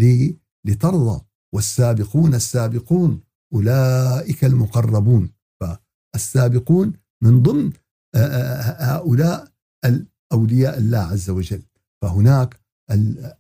لترضى. 0.67 1.21
والسابقون 1.55 2.35
السابقون 2.35 3.21
أولئك 3.55 4.45
المقربون 4.45 5.31
فالسابقون 5.61 6.93
من 7.23 7.43
ضمن 7.43 7.73
آه، 8.15 8.19
آه، 8.19 8.97
هؤلاء 8.97 9.49
الأولياء 9.85 10.79
الله 10.79 10.99
عز 10.99 11.31
وجل. 11.31 11.63
فهناك 12.03 12.61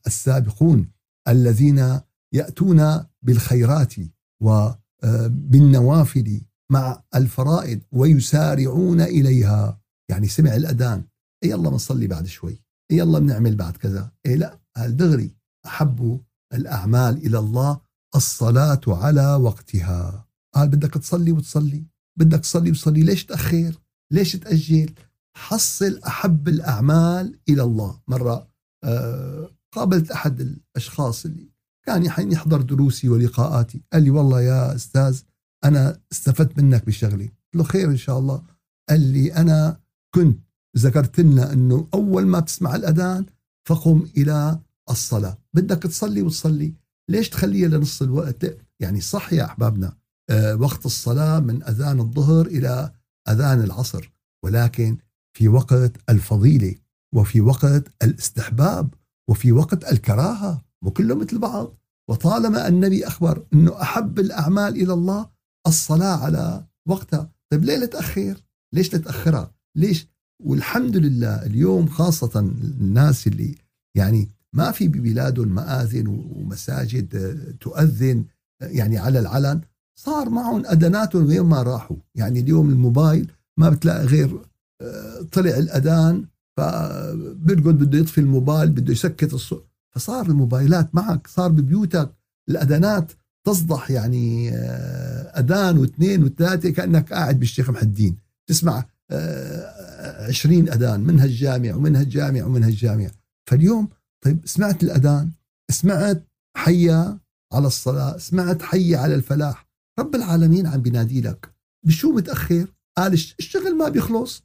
السابقون 0.07 0.89
الذين 1.29 2.01
يأتون 2.35 3.07
بالخيرات 3.23 3.95
وبالنوافل 4.43 6.41
مع 6.73 7.03
الفرائض 7.15 7.81
ويسارعون 7.93 9.01
إليها. 9.01 9.81
يعني 10.11 10.29
سمع 10.29 10.57
الأذان 10.57 11.05
إي 11.45 11.51
يلا 11.51 11.71
بنصلي 11.71 12.07
بعد 12.07 12.27
شوي 12.27 12.63
إي 12.91 12.97
يلا 12.97 13.19
بنعمل 13.19 13.57
بعد 13.57 13.77
كذا 13.77 14.13
إي 14.27 14.37
لا 14.37 14.59
دغري 14.77 15.37
أحب 15.67 16.21
الأعمال 16.55 17.27
إلى 17.27 17.39
الله 17.39 17.81
الصلاة 18.15 18.81
على 18.87 19.35
وقتها. 19.35 20.27
قال 20.55 20.69
بدك 20.69 20.95
تصلي 20.95 21.33
وتصلي 21.33 21.87
بدك 22.19 22.41
تصلي 22.41 22.71
وتصلي 22.71 23.03
ليش 23.03 23.25
تأخر؟ 23.25 23.75
ليش 24.11 24.33
تأجل؟ 24.37 24.95
حصل 25.37 26.01
أحب 26.07 26.49
الأعمال 26.49 27.39
إلى 27.49 27.63
الله. 27.63 28.01
مرة 28.09 28.49
آه 28.85 29.51
قابلت 29.73 30.11
أحد 30.11 30.41
الأشخاص 30.41 31.25
اللي 31.25 31.51
كان 31.87 32.33
يحضر 32.33 32.63
دروسي 32.63 33.09
ولقاءاتي. 33.09 33.83
قال 33.93 34.03
لي 34.03 34.11
والله 34.11 34.41
يا 34.41 34.75
أستاذ 34.75 35.21
أنا 35.65 36.01
استفدت 36.13 36.59
منك 36.59 36.87
بشغلة. 36.87 37.25
قلت 37.25 37.55
له 37.55 37.65
خير 37.65 37.91
إن 37.91 37.97
شاء 37.97 38.19
الله. 38.19 38.43
قال 38.89 39.01
لي 39.01 39.35
أنا 39.35 39.81
كنت 40.15 40.41
ذكرت 40.77 41.21
لنا 41.21 41.53
إنه 41.53 41.89
أول 41.95 42.27
ما 42.27 42.41
بتسمع 42.41 42.75
الأذان 42.75 43.27
فقم 43.69 44.07
إلى 44.17 44.61
الصلاة. 44.91 45.39
بدك 45.55 45.83
تصلي 45.83 46.23
وتصلي. 46.23 46.75
ليش 47.11 47.29
تخليها 47.29 47.69
لنص 47.69 48.03
الوقت؟ 48.03 48.57
يعني 48.81 49.01
صح 49.01 49.33
يا 49.33 49.45
أحبابنا 49.45 49.97
آه 50.31 50.55
وقت 50.57 50.87
الصلاة 50.87 51.41
من 51.41 51.63
أذان 51.63 52.01
الظهر 52.01 52.47
إلى 52.47 52.93
أذان 53.29 53.61
العصر 53.61 54.13
ولكن 54.45 54.99
في 55.37 55.49
وقت 55.49 55.93
الفضيلة 56.11 56.75
وفي 57.15 57.41
وقت 57.41 57.85
الاستحباب 58.03 58.95
وفي 59.31 59.53
وقت 59.53 59.93
الكراهة 59.93 60.65
وكله 60.85 61.15
مثل 61.15 61.39
بعض. 61.39 61.75
وطالما 62.11 62.69
النبي 62.69 63.07
أخبر 63.07 63.47
إنه 63.55 63.83
أحب 63.83 64.19
الأعمال 64.19 64.77
إلى 64.83 64.93
الله 64.93 65.31
الصلاة 65.67 66.17
على 66.25 66.67
وقتها. 66.89 67.31
طيب 67.53 67.65
ليه 67.65 67.87
تأخر؟ 67.87 68.43
ليش 68.75 68.89
تتاخرها 68.89 69.55
ليش؟ 69.77 70.09
والحمد 70.43 70.97
لله 70.97 71.47
اليوم 71.47 71.89
خاصة 71.89 72.41
الناس 72.41 73.27
اللي 73.27 73.55
يعني 73.97 74.29
ما 74.57 74.71
في 74.71 74.89
ببلادهم 74.89 75.49
مآذن 75.49 76.07
ومساجد 76.07 77.37
تؤذن 77.61 78.25
يعني 78.61 78.99
على 78.99 79.19
العلن. 79.19 79.61
صار 79.99 80.31
معهم 80.31 80.67
أذاناتهم 80.67 81.27
وين 81.27 81.41
ما 81.41 81.63
راحوا. 81.63 81.97
يعني 82.15 82.41
اليوم 82.41 82.71
الموبايل 82.71 83.33
ما 83.59 83.69
بتلاقي 83.71 84.07
غير 84.07 84.41
آه، 84.83 85.23
طلع 85.33 85.59
الأذان 85.59 86.25
فبرقد 86.57 87.79
بده 87.79 87.99
يطفي 87.99 88.19
الموبايل 88.19 88.71
بده 88.71 88.93
يسكت 88.93 89.35
الصوت 89.35 89.67
فصار 89.95 90.27
الموبايلات 90.27 90.95
معك 90.95 91.27
صار 91.27 91.51
ببيوتك 91.51 92.13
الأذانات 92.49 93.13
تصدح 93.47 93.91
يعني 93.91 94.51
آه، 94.51 95.41
أذان 95.41 95.79
واثنين 95.79 96.25
وثلاثة 96.25 96.71
كأنك 96.71 97.13
قاعد 97.13 97.41
بالشيخ 97.41 97.71
محدين 97.71 98.19
تسمع 98.47 98.85
آه، 99.11 100.27
عشرين 100.29 100.69
أذان 100.69 101.01
منها 101.01 101.25
الجامع 101.25 101.75
ومنها 101.75 102.03
الجامع 102.03 102.45
ومنها 102.45 102.69
الجامع. 102.69 103.11
فاليوم 103.51 103.89
طيب 104.27 104.47
سمعت 104.47 104.83
الأذان 104.83 105.31
سمعت 105.71 106.25
حيا 106.57 107.19
على 107.53 107.67
الصلاة 107.67 108.17
سمعت 108.17 108.63
حيا 108.63 108.99
على 108.99 109.15
الفلاح. 109.15 109.69
رب 109.99 110.15
العالمين 110.15 110.67
عم 110.67 110.83
بينادي 110.83 111.21
لك. 111.21 111.55
بشو 111.87 112.13
متأخر 112.13 112.75
قال 112.97 113.13
الشغل 113.13 113.77
ما 113.79 113.89
بيخلص. 113.89 114.43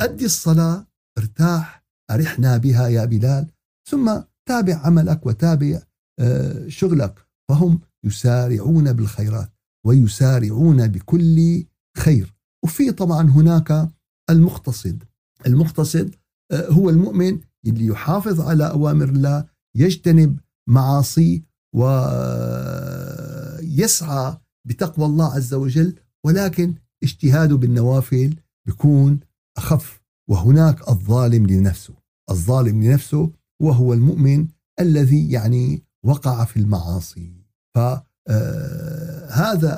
أدي 0.00 0.24
الصلاة 0.24 0.86
ارتاح 1.18 1.84
أرحنا 2.10 2.56
بها 2.56 2.88
يا 2.88 3.04
بلال. 3.04 3.46
ثم 3.90 4.20
تابع 4.48 4.86
عملك 4.86 5.26
وتابع 5.26 5.82
آه، 6.20 6.68
شغلك. 6.68 7.26
فهم 7.48 7.80
يسارعون 8.04 8.92
بالخيرات 8.92 9.50
ويسارعون 9.86 10.88
بكل 10.88 11.64
خير. 11.96 12.34
وفي 12.64 12.92
طبعا 12.92 13.22
هناك 13.22 13.88
المقتصد. 14.30 15.04
المقتصد 15.46 16.14
آه، 16.52 16.68
هو 16.68 16.90
المؤمن 16.90 17.40
اللي 17.66 17.86
يحافظ 17.86 18.40
على 18.40 18.70
أوامر 18.70 19.08
الله 19.08 19.44
يجتنب 19.74 20.38
معاصي 20.68 21.44
ويسعى 21.74 21.98
بتقوى 24.64 25.06
الله 25.06 25.34
عز 25.34 25.54
وجل 25.54 25.94
ولكن 26.24 26.74
اجتهاده 27.02 27.56
بالنوافل 27.56 28.36
بيكون 28.66 29.20
أخف. 29.56 30.00
وهناك 30.30 30.88
الظالم 30.88 31.46
لنفسه. 31.46 31.94
الظالم 32.30 32.82
لنفسه 32.82 33.30
وهو 33.62 33.92
المؤمن 33.92 34.48
الذي 34.80 35.30
يعني 35.30 35.82
وقع 36.04 36.44
في 36.44 36.56
المعاصي. 36.56 37.32
فهذا 37.74 38.02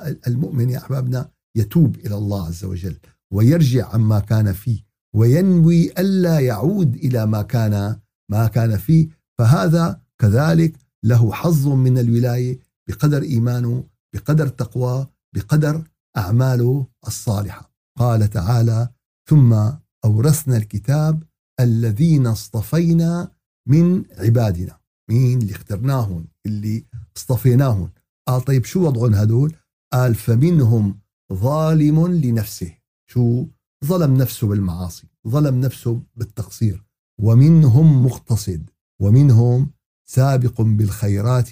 آه، 0.09 0.16
المؤمن 0.27 0.71
يا 0.71 0.79
أحبابنا 0.79 1.31
يتوب 1.57 1.97
إلى 1.97 2.14
الله 2.14 2.47
عز 2.47 2.64
وجل 2.64 2.97
ويرجع 3.33 3.95
عما 3.95 4.21
كان 4.21 4.53
فيه. 4.53 4.89
وينوي 5.14 5.90
ألا 5.90 6.40
يعود 6.40 6.94
إلى 6.94 7.27
ما 7.27 7.42
كان 7.42 8.01
ما 8.31 8.46
كان 8.46 8.77
فيه. 8.77 9.09
فهذا 9.38 10.01
كذلك 10.18 10.77
له 11.05 11.33
حظ 11.33 11.68
من 11.68 11.99
الولاية 11.99 12.59
بقدر 12.88 13.23
إيمانه 13.23 13.85
بقدر 14.14 14.49
تقواه 14.49 15.11
بقدر 15.35 15.85
أعماله 16.16 16.87
الصالحة. 17.07 17.73
قال 17.99 18.31
تعالى 18.31 18.88
ثم 19.29 19.70
أورثنا 20.05 20.57
الكتاب 20.57 21.23
الذين 21.61 22.27
اصطفينا 22.27 23.31
من 23.68 24.05
عبادنا. 24.18 24.79
مين 25.11 25.38
اللي 25.38 25.53
اخترناهم 25.53 26.29
اللي 26.46 26.85
اصطفيناهم 27.16 27.90
قال 28.29 28.42
طيب 28.42 28.64
شو 28.64 28.87
وضعهم 28.87 29.14
هدول 29.14 29.55
قال 29.92 30.14
فمنهم 30.14 31.01
ظالم 31.33 32.07
لنفسه. 32.07 32.75
شو؟ 33.11 33.46
ظلم 33.85 34.14
نفسه 34.14 34.47
بالمعاصي 34.47 35.09
ظلم 35.29 35.61
نفسه 35.61 36.03
بالتقصير. 36.16 36.85
ومنهم 37.21 38.07
مقتصد 38.07 38.71
ومنهم 39.01 39.71
سابق 40.09 40.62
بالخيرات 40.62 41.51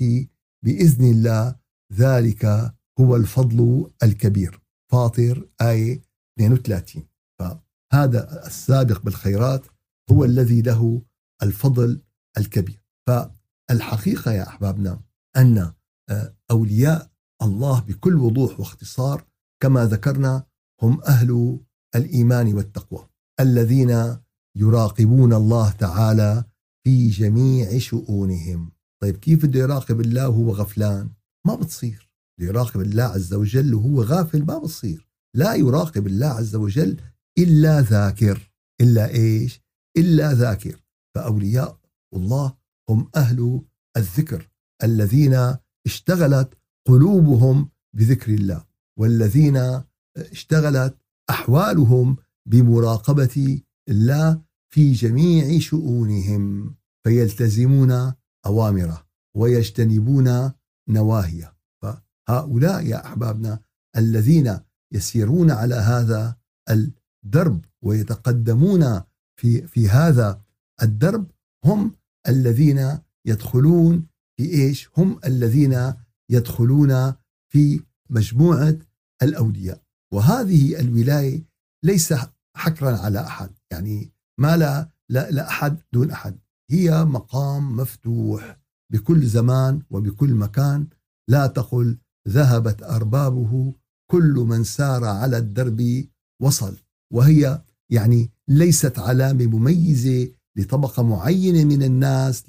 بإذن 0.65 1.11
الله. 1.11 1.57
ذلك 1.93 2.75
هو 3.01 3.17
الفضل 3.17 3.91
الكبير. 4.03 4.61
فاطر 4.93 5.49
آية 5.61 6.03
32 6.39 7.05
فهذا 7.39 8.47
السابق 8.47 9.03
بالخيرات 9.03 9.67
هو 10.11 10.25
الذي 10.25 10.63
له 10.63 11.03
الفضل 11.43 12.03
الكبير. 12.39 12.83
فالحقيقة 13.07 14.33
يا 14.33 14.49
أحبابنا 14.49 15.01
أن 15.37 15.73
آه، 16.11 16.37
أولياء 16.51 17.11
الله 17.43 17.81
بكل 17.81 18.17
وضوح 18.17 18.61
واختصار 18.61 19.25
كما 19.63 19.85
ذكرنا 19.85 20.47
هم 20.83 21.01
أهل 21.03 21.59
الإيمان 21.97 22.55
والتقوى 22.55 23.09
الذين 23.41 24.17
يراقبون 24.57 25.33
الله 25.33 25.71
تعالى 25.71 26.45
في 26.85 27.09
جميع 27.09 27.79
شؤونهم. 27.79 28.73
طيب 29.03 29.17
كيف 29.17 29.47
بده 29.47 29.61
يراقب 29.61 30.01
الله 30.01 30.29
وهو 30.29 30.51
غفلان؟ 30.51 31.11
ما 31.47 31.55
بتصير. 31.55 32.11
بده 32.39 32.49
يراقب 32.49 32.81
الله 32.81 33.03
عز 33.03 33.35
وجل 33.35 33.75
وهو 33.75 34.03
غافل 34.03 34.45
ما 34.45 34.59
بتصير. 34.59 35.09
لا 35.37 35.55
يراقب 35.55 36.07
الله 36.07 36.27
عز 36.27 36.57
وجل 36.57 37.01
إلا 37.39 37.81
ذاكر. 37.81 38.53
إلا 38.81 39.11
إيش؟ 39.11 39.61
إلا 39.97 40.33
ذاكر. 40.33 40.85
فأولياء 41.15 41.81
الله 42.15 42.57
هم 42.91 43.11
أهل 43.17 43.63
الذكر 43.97 44.49
الذين 44.83 45.57
اشتغلت 45.87 46.55
قلوبهم 46.89 47.71
بذكر 47.97 48.35
الله 48.35 48.65
والذين 48.99 49.83
اشتغلت 50.17 50.99
أحوالهم 51.31 52.17
بمراقبة 52.47 53.61
الله 53.89 54.43
في 54.75 54.93
جميع 54.93 55.59
شؤونهم 55.59 56.75
فيلتزمون 57.05 58.13
أوامره 58.47 59.07
ويجتنبون 59.37 60.53
نواهيه 60.89 61.57
فهؤلاء 61.83 62.87
يا 62.87 63.07
أحبابنا 63.07 63.61
الذين 63.97 64.59
يسيرون 64.93 65.51
على 65.51 65.75
هذا 65.75 66.37
الدرب 66.71 67.65
ويتقدمون 67.83 69.01
في 69.41 69.67
في 69.67 69.89
هذا 69.89 70.43
الدرب 70.83 71.31
هم 71.65 71.95
الذين 72.29 72.99
يدخلون 73.27 74.07
في 74.37 74.45
إيش؟ 74.53 74.91
هم 74.97 75.21
الذين 75.25 75.95
يدخلون 76.31 77.15
في 77.53 77.81
مجموعة 78.11 78.79
الاولياء 79.23 79.88
وهذه 80.13 80.81
الولاية 80.81 81.45
ليس 81.85 82.15
حكرا 82.57 82.97
على 82.97 83.21
أحد 83.21 83.51
يعني 83.73 84.13
ما 84.41 84.57
لا 84.57 84.89
لا, 85.09 85.31
لا 85.31 85.49
أحد 85.49 85.79
دون 85.93 86.11
أحد. 86.11 86.39
هي 86.71 87.05
مقام 87.05 87.77
مفتوح 87.77 88.61
بكل 88.93 89.27
زمان 89.27 89.83
وبكل 89.91 90.35
مكان. 90.35 90.87
لا 91.31 91.47
تقل 91.47 91.99
ذهبت 92.29 92.83
أربابه 92.83 93.75
كل 94.11 94.35
من 94.35 94.65
سار 94.65 95.05
على 95.05 95.39
الدرب 95.39 96.05
وصل. 96.43 96.77
وهي 97.13 97.63
يعني 97.91 98.31
ليست 98.49 98.99
علامة 98.99 99.47
مميزة 99.47 100.29
لطبقة 100.59 101.03
معينة 101.03 101.65
من 101.65 101.83
الناس 101.83 102.45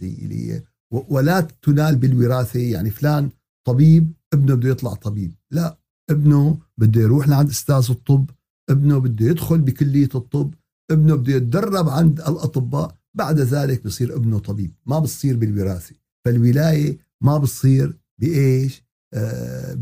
ولا 0.91 1.41
تنال 1.41 1.95
بالوراثة. 1.95 2.60
يعني 2.60 2.89
فلان 2.89 3.30
طبيب 3.67 4.13
ابنه 4.34 4.56
بده 4.56 4.69
يطلع 4.69 4.93
طبيب. 4.93 5.36
لا 5.52 5.79
ابنه 6.10 6.58
بده 6.78 7.02
يروح 7.02 7.28
لعند 7.28 7.50
أستاذ 7.50 7.88
الطب 7.89 8.30
ابنه 8.69 8.98
بده 8.98 9.26
يدخل 9.26 9.62
بكلية 9.62 10.10
الطب 10.15 10.54
ابنه 10.91 11.15
بده 11.15 11.34
يتدرب 11.34 11.89
عند 11.89 12.19
الأطباء 12.19 12.95
بعد 13.13 13.39
ذلك 13.39 13.84
بصير 13.84 14.15
ابنه 14.15 14.39
طبيب 14.39 14.74
ما 14.86 15.00
بصير 15.00 15.38
بالوراثة. 15.38 15.95
فالولاية 16.26 16.98
ما 17.22 17.38
بصير 17.38 17.98
بإيش؟ 18.19 18.84
آه 19.13 19.74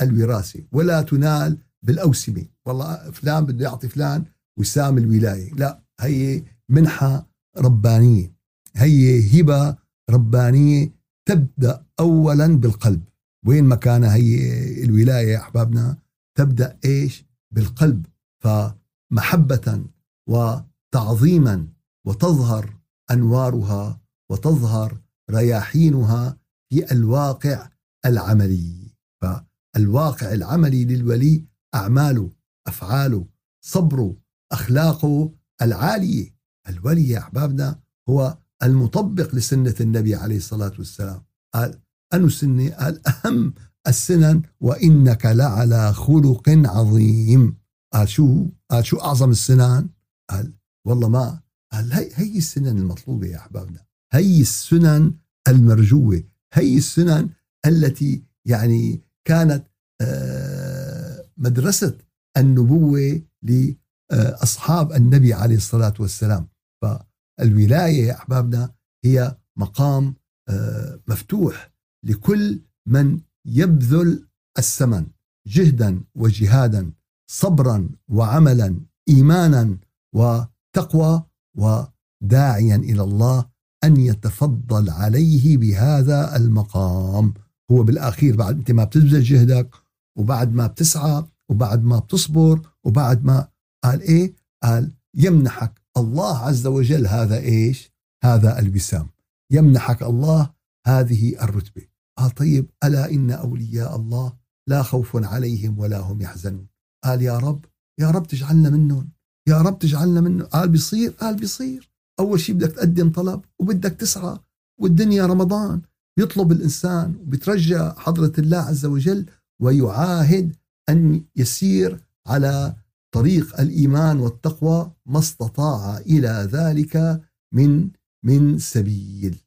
بالوراثة. 0.00 0.62
ولا 0.72 1.02
تنال 1.02 1.58
بالأوسمة. 1.82 2.44
والله 2.66 3.10
فلان 3.10 3.46
بده 3.46 3.64
يعطي 3.64 3.88
فلان 3.88 4.24
وسام 4.58 4.98
الولاية. 4.98 5.54
لا 5.54 5.82
هي 6.00 6.42
منحة 6.68 7.26
ربانية. 7.58 8.32
هي 8.76 9.20
هبة 9.40 9.76
ربانية 10.10 10.92
تبدأ 11.28 11.84
اولا 12.00 12.46
بالقلب. 12.46 13.02
وين 13.46 13.64
مكانها 13.64 14.14
هي 14.14 14.84
الولاية 14.84 15.28
يا 15.28 15.38
أحبابنا 15.38 15.98
تبدأ 16.38 16.78
إيش؟ 16.84 17.24
بالقلب. 17.50 18.06
فمحبة 18.44 19.84
وتعظيما 20.28 21.68
وتظهر 22.06 22.76
أنوارها 23.10 24.00
وتظهر 24.30 25.00
رياحينها 25.30 26.38
في 26.70 26.92
الواقع 26.92 27.70
العملي. 28.06 28.94
فالواقع 29.22 30.32
العملي 30.32 30.84
للولي 30.84 31.44
أعماله 31.74 32.30
أفعاله 32.66 33.26
صبره 33.64 34.16
أخلاقه 34.52 35.32
العالية. 35.62 36.36
الولي 36.68 37.08
يا 37.08 37.18
أحبابنا 37.18 37.80
هو 38.08 38.38
المطبق 38.62 39.34
لسنة 39.34 39.74
النبي 39.80 40.14
عليه 40.14 40.36
الصلاة 40.36 40.72
والسلام. 40.78 41.22
قال 41.54 41.80
أنو 42.14 42.28
سنة 42.28 42.70
قال 42.70 43.00
أهم 43.08 43.54
السنن 43.86 44.42
وإنك 44.60 45.26
لعلى 45.26 45.92
خلق 45.92 46.48
عظيم. 46.48 47.56
قال 47.94 48.08
شو؟ 48.08 48.46
قال 48.70 48.86
شو 48.86 48.96
أعظم 48.96 49.30
السنن؟ 49.30 49.88
قال 50.30 50.52
والله 50.86 51.08
ما. 51.08 51.40
قال 51.72 51.92
هي, 51.92 52.10
هي 52.14 52.38
السنن 52.38 52.78
المطلوبة 52.78 53.26
يا 53.26 53.36
أحبابنا. 53.36 53.84
هي 54.12 54.40
السنن 54.40 55.14
المرجوة. 55.48 56.22
هي 56.54 56.76
السنن 56.76 57.30
التي 57.66 58.22
يعني 58.46 59.02
كانت 59.24 59.66
آه، 60.00 61.24
مدرسة 61.36 61.98
النبوة 62.36 63.22
لأصحاب 63.42 64.92
النبي 64.92 65.34
عليه 65.34 65.56
الصلاة 65.56 65.94
والسلام. 65.98 66.48
فالولاية 66.82 68.06
يا 68.06 68.14
أحبابنا 68.14 68.74
هي 69.04 69.36
مقام 69.56 70.14
آه، 70.48 71.00
مفتوح. 71.08 71.75
لكل 72.06 72.60
من 72.86 73.20
يبذل 73.46 74.26
الثمن 74.58 75.06
جهدا 75.46 76.00
وجهادا 76.14 76.92
صبرا 77.30 77.88
وعملا 78.08 78.80
ايمانا 79.08 79.78
وتقوى 80.14 81.24
وداعيا 81.58 82.76
إلى 82.76 83.02
الله 83.02 83.46
أن 83.84 83.96
يتفضل 83.96 84.90
عليه 84.90 85.56
بهذا 85.56 86.36
المقام. 86.36 87.34
هو 87.70 87.82
بالأخير 87.82 88.36
بعد 88.36 88.56
أنت 88.56 88.70
ما 88.70 88.84
بتبذل 88.84 89.22
جهدك 89.22 89.74
وبعد 90.18 90.52
ما 90.52 90.66
بتسعى 90.66 91.24
وبعد 91.50 91.84
ما 91.84 91.98
بتصبر 91.98 92.60
وبعد 92.84 93.24
ما 93.24 93.48
قال 93.84 94.00
إيه؟ 94.00 94.34
قال 94.62 94.92
يمنحك 95.14 95.80
الله 95.96 96.38
عز 96.38 96.66
وجل 96.66 97.06
هذا 97.06 97.38
إيش؟ 97.38 97.92
هذا 98.24 98.58
الوسام 98.58 99.08
يمنحك 99.52 100.02
الله 100.02 100.50
هذه 100.86 101.42
الرتبة. 101.42 101.95
قال 102.18 102.30
طيب 102.30 102.70
ألا 102.84 103.10
إن 103.10 103.30
أولياء 103.30 103.96
الله 103.96 104.32
لا 104.66 104.82
خوف 104.82 105.16
عليهم 105.16 105.78
ولا 105.78 105.98
هم 105.98 106.20
يحزنون؟ 106.20 106.66
قال 107.04 107.22
يا 107.22 107.38
رب 107.38 107.64
يا 108.00 108.10
رب 108.10 108.26
تجعلنا 108.26 108.70
منهم 108.70 109.08
يا 109.48 109.62
رب 109.62 109.78
تجعلنا 109.78 110.20
منه 110.20 110.44
قال 110.44 110.68
بيصير؟ 110.68 111.10
قال 111.10 111.36
بيصير. 111.36 111.90
أول 112.20 112.40
شيء 112.40 112.54
بدك 112.54 112.72
تقدم 112.72 113.12
طلب 113.12 113.40
وبدك 113.58 113.92
تسعى 113.92 114.38
والدنيا 114.80 115.26
رمضان 115.26 115.82
يطلب 116.18 116.52
الإنسان 116.52 117.16
وبيترجى 117.16 117.78
حضرة 117.96 118.32
الله 118.38 118.58
عز 118.58 118.86
وجل 118.86 119.26
ويعاهد 119.60 120.56
أن 120.88 121.24
يسير 121.36 122.00
على 122.26 122.76
طريق 123.14 123.60
الإيمان 123.60 124.20
والتقوى 124.20 124.92
ما 125.06 125.18
استطاع 125.18 125.98
إلى 125.98 126.48
ذلك 126.52 127.22
من 127.52 127.90
من 128.22 128.58
سبيل. 128.58 129.42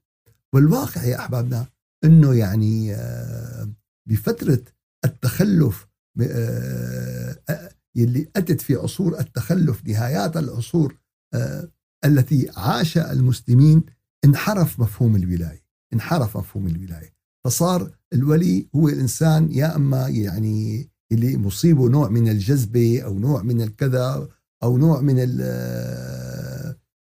والواقع 0.54 1.04
يا 1.04 1.20
أحبابنا 1.20 1.66
إنه 2.04 2.34
يعني 2.34 2.94
آه، 2.96 3.74
بفترة 4.10 4.64
التخلف 5.06 5.88
آه، 6.22 7.40
آه، 7.50 7.70
يلي 7.96 8.32
أتت 8.36 8.62
في 8.62 8.76
عصور 8.76 9.20
التخلف 9.20 9.88
نهايات 9.88 10.38
العصور 10.38 10.98
التي 12.06 12.52
عاش 12.58 12.98
المسلمين 12.98 13.84
انحرف 14.26 14.80
مفهوم 14.80 15.16
الولاية 15.16 15.64
انحرف 15.94 16.38
مفهوم 16.38 16.68
الولاية. 16.68 17.14
فصار 17.46 17.92
الولي 18.14 18.70
هو 18.76 18.90
الإنسان 18.90 19.52
يا 19.52 19.76
أما 19.76 20.08
يعني 20.08 20.90
اللي 21.12 21.38
مصيبه 21.38 21.90
نوع 21.90 22.10
من 22.10 22.30
الجذبة 22.30 23.02
أو 23.02 23.20
نوع 23.20 23.44
من 23.44 23.62
الكذا 23.62 24.30
أو 24.64 24.78
نوع 24.78 25.02
من 25.02 25.20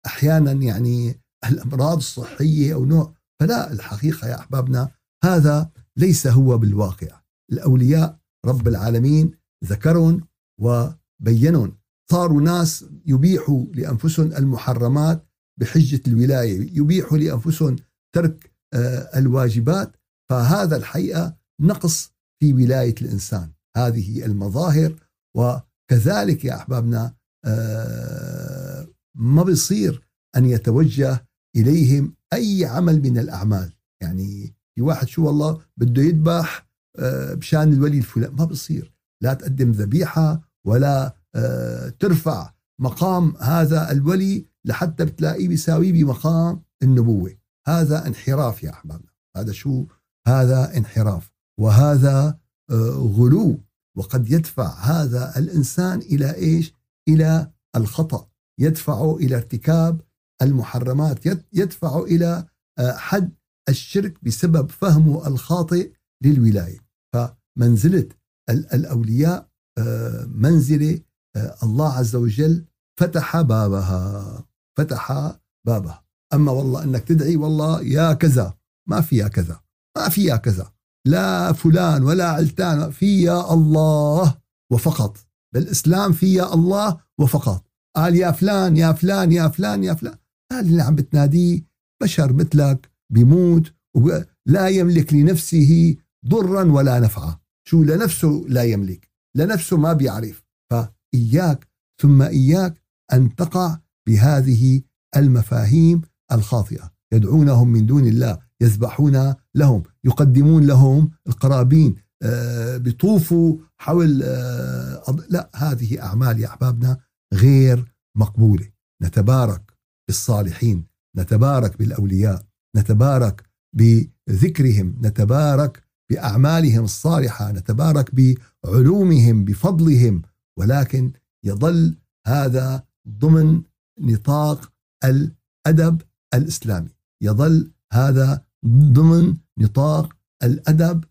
أحيانا 0.06 0.52
يعني 0.52 1.22
الأمراض 1.50 1.98
الصحية 1.98 2.74
أو 2.74 2.86
نوع 2.86 3.14
فلا 3.42 3.72
الحقيقة 3.72 4.28
يا 4.28 4.40
أحبابنا 4.40 4.92
هذا 5.24 5.72
ليس 5.98 6.28
هو 6.28 6.58
بالواقع. 6.58 7.22
الأولياء 7.52 8.20
رب 8.46 8.68
العالمين 8.68 9.32
ذكرون 9.66 10.24
وبينون. 10.60 11.78
صاروا 12.12 12.42
ناس 12.42 12.86
يبيحوا 13.06 13.66
لأنفسهم 13.66 14.34
المحرمات 14.34 15.28
بحجة 15.60 16.02
الولاية 16.08 16.78
يبيحوا 16.78 17.18
لأنفسهم 17.18 17.76
ترك 18.16 18.52
آه، 18.74 19.20
الواجبات. 19.20 19.96
فهذا 20.30 20.78
الحقيقة 20.78 21.38
نقص 21.62 22.12
في 22.40 22.54
ولاية 22.54 22.96
الإنسان. 23.02 23.52
هذه 23.78 24.26
المظاهر 24.26 24.96
وكذلك 25.38 26.46
يا 26.46 26.56
أحبابنا 26.56 27.14
آه، 27.46 28.88
ما 29.16 29.44
بيصير 29.44 30.08
أن 30.36 30.46
يتوجه 30.46 31.28
إليهم 31.56 32.21
أي 32.34 32.66
عمل 32.66 33.02
من 33.02 33.18
الأعمال. 33.18 33.74
يعني 34.02 34.56
في 34.76 34.82
واحد 34.82 35.08
شو 35.08 35.26
والله 35.26 35.62
بده 35.78 36.02
يذبح 36.02 36.68
آه، 37.00 37.34
بشان 37.34 37.74
الولي 37.74 37.98
الفلاني 37.98 38.36
ما 38.36 38.46
بصير. 38.46 38.94
لا 39.24 39.34
تقدم 39.34 39.72
ذبيحة 39.72 40.42
ولا 40.68 41.16
آه، 41.36 41.90
ترفع 41.90 42.54
مقام 42.82 43.36
هذا 43.40 43.92
الولي 43.92 44.46
لحتى 44.66 45.06
بتلاقيه 45.06 45.48
بيساويه 45.48 45.92
بمقام 45.92 46.62
النبوة. 46.84 47.38
هذا 47.68 48.08
انحراف 48.08 48.64
يا 48.64 48.70
أحبابنا. 48.70 49.12
هذا 49.38 49.52
شو؟ 49.52 49.86
هذا 50.28 50.78
انحراف. 50.78 51.32
وهذا 51.60 52.40
آه، 52.70 53.14
غلو. 53.18 53.58
وقد 53.98 54.32
يدفع 54.32 54.80
هذا 54.80 55.34
الإنسان 55.38 56.00
إلى 56.00 56.36
إيش؟ 56.36 56.74
إلى 57.08 57.52
الخطأ. 57.76 58.28
يدفعه 58.60 59.18
إلى 59.18 59.36
ارتكاب 59.36 60.02
المحرمات. 60.42 61.26
يدفعه 61.54 62.04
إلى 62.04 62.46
آه، 62.80 62.92
حد 62.92 63.32
الشرك 63.70 64.24
بسبب 64.24 64.72
فهمه 64.72 65.28
الخاطئ 65.28 65.92
للولاية. 66.24 66.80
فمنزلة 67.14 68.10
الأولياء 68.50 69.50
آه، 69.78 70.26
منزلة 70.26 71.00
آه، 71.36 71.56
الله 71.64 71.94
عز 71.94 72.16
وجل 72.16 72.66
فتح 73.00 73.42
بابها 73.42 74.46
فتح 74.78 75.32
بابها. 75.68 76.04
أما 76.34 76.52
والله 76.52 76.84
أنك 76.84 77.04
تدعي 77.04 77.36
والله 77.36 77.82
يا 77.82 78.14
كذا 78.14 78.54
ما 78.90 79.02
في 79.02 79.18
يا 79.18 79.28
كذا 79.28 79.62
ما 79.98 80.10
في 80.10 80.24
يا 80.24 80.36
كذا. 80.36 80.72
لا 81.08 81.54
فلان 81.54 82.04
ولا 82.04 82.30
علتان 82.30 82.92
في 82.92 83.22
يا 83.22 83.54
الله 83.54 84.38
وفقط. 84.72 85.18
بالإسلام 85.54 86.12
في 86.12 86.34
يا 86.34 86.54
الله 86.54 87.00
وفقط. 87.20 87.66
قال 87.96 88.16
يا 88.16 88.32
فلان 88.32 88.78
يا 88.78 88.92
فلان 88.92 89.32
يا 89.32 89.48
فلان 89.48 89.84
يا 89.84 89.94
فلان. 89.94 90.18
هذا 90.52 90.70
اللي 90.70 90.82
عم 90.82 90.96
بتناديه 90.96 91.62
بشر 92.04 92.34
مثلك 92.34 92.92
بيموت 93.10 93.74
ولا 93.96 94.68
يملك 94.68 95.14
لنفسه 95.14 95.96
ضرا 96.28 96.72
ولا 96.72 97.00
نفعا. 97.00 97.38
شو 97.68 97.84
لنفسه 97.84 98.46
لا 98.48 98.64
يملك 98.64 99.10
لنفسه 99.36 99.78
ما 99.78 99.94
بيعرف. 99.94 100.44
فإياك 100.72 101.68
ثم 102.02 102.22
إياك 102.22 102.82
أن 103.14 103.36
تقع 103.36 103.78
بهذه 104.08 104.82
المفاهيم 105.16 106.02
الخاطئة. 106.32 106.92
يدعونهم 107.14 107.68
من 107.68 107.86
دون 107.86 108.08
الله 108.08 108.40
يذبحون 108.62 109.34
لهم 109.56 109.84
يقدمون 110.04 110.68
لهم 110.68 111.12
القرابين. 111.28 111.96
آه، 112.24 112.78
بيطوفوا 112.78 113.58
حول 113.78 114.24
آه، 114.24 115.16
لا 115.30 115.50
هذه 115.56 116.02
أعمال 116.02 116.40
يا 116.40 116.48
أحبابنا 116.48 116.98
غير 117.34 117.94
مقبولة. 118.18 118.68
نتبارك. 119.02 119.71
بالصالحين. 120.12 120.86
نتبارك 121.18 121.78
بالأولياء 121.78 122.46
نتبارك 122.78 123.50
بذكرهم 123.78 124.88
نتبارك 125.04 125.84
بأعمالهم 126.10 126.84
الصالحة 126.84 127.52
نتبارك 127.52 128.08
بعلومهم 128.16 129.46
بفضلهم. 129.46 130.22
ولكن 130.60 131.12
يظل 131.46 131.96
هذا 132.28 132.84
ضمن 133.08 133.62
نطاق 134.00 134.72
الأدب 135.06 136.02
الإسلامي. 136.34 136.90
يظل 137.24 137.72
هذا 137.94 138.44
ضمن 138.66 139.38
نطاق 139.60 140.16
الأدب 140.44 141.04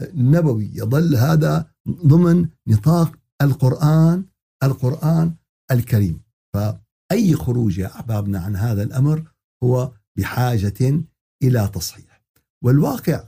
النبوي. 0.00 0.70
يظل 0.74 1.16
هذا 1.16 1.66
ضمن 1.88 2.48
نطاق 2.68 3.16
القرآن 3.42 4.24
القرآن 4.62 5.34
الكريم. 5.70 6.20
فاي 7.12 7.34
خروج 7.34 7.78
يا 7.78 7.86
أحبابنا 7.86 8.38
عن 8.38 8.56
هذا 8.56 8.82
الأمر 8.82 9.32
هو 9.64 9.92
بحاجة 10.18 11.00
إلى 11.42 11.70
تصحيح. 11.74 12.22
والواقع 12.64 13.24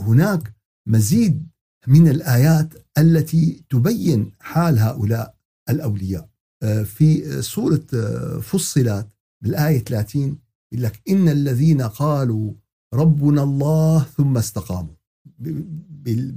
هناك 0.00 0.54
مزيد 0.88 1.48
من 1.86 2.08
الآيات 2.08 2.74
التي 2.98 3.64
تبين 3.70 4.32
حال 4.40 4.78
هؤلاء 4.78 5.34
الأولياء. 5.68 6.28
آه، 6.62 6.82
في 6.82 7.42
سورة 7.42 7.86
آه، 7.94 8.38
فصلت 8.38 9.08
بالآية 9.42 9.84
30 9.84 10.38
يقول 10.72 10.84
لك 10.84 11.00
إن 11.08 11.28
الذين 11.28 11.82
قالوا 11.82 12.52
ربنا 12.94 13.42
الله 13.42 14.06
ثم 14.16 14.36
استقاموا. 14.36 14.94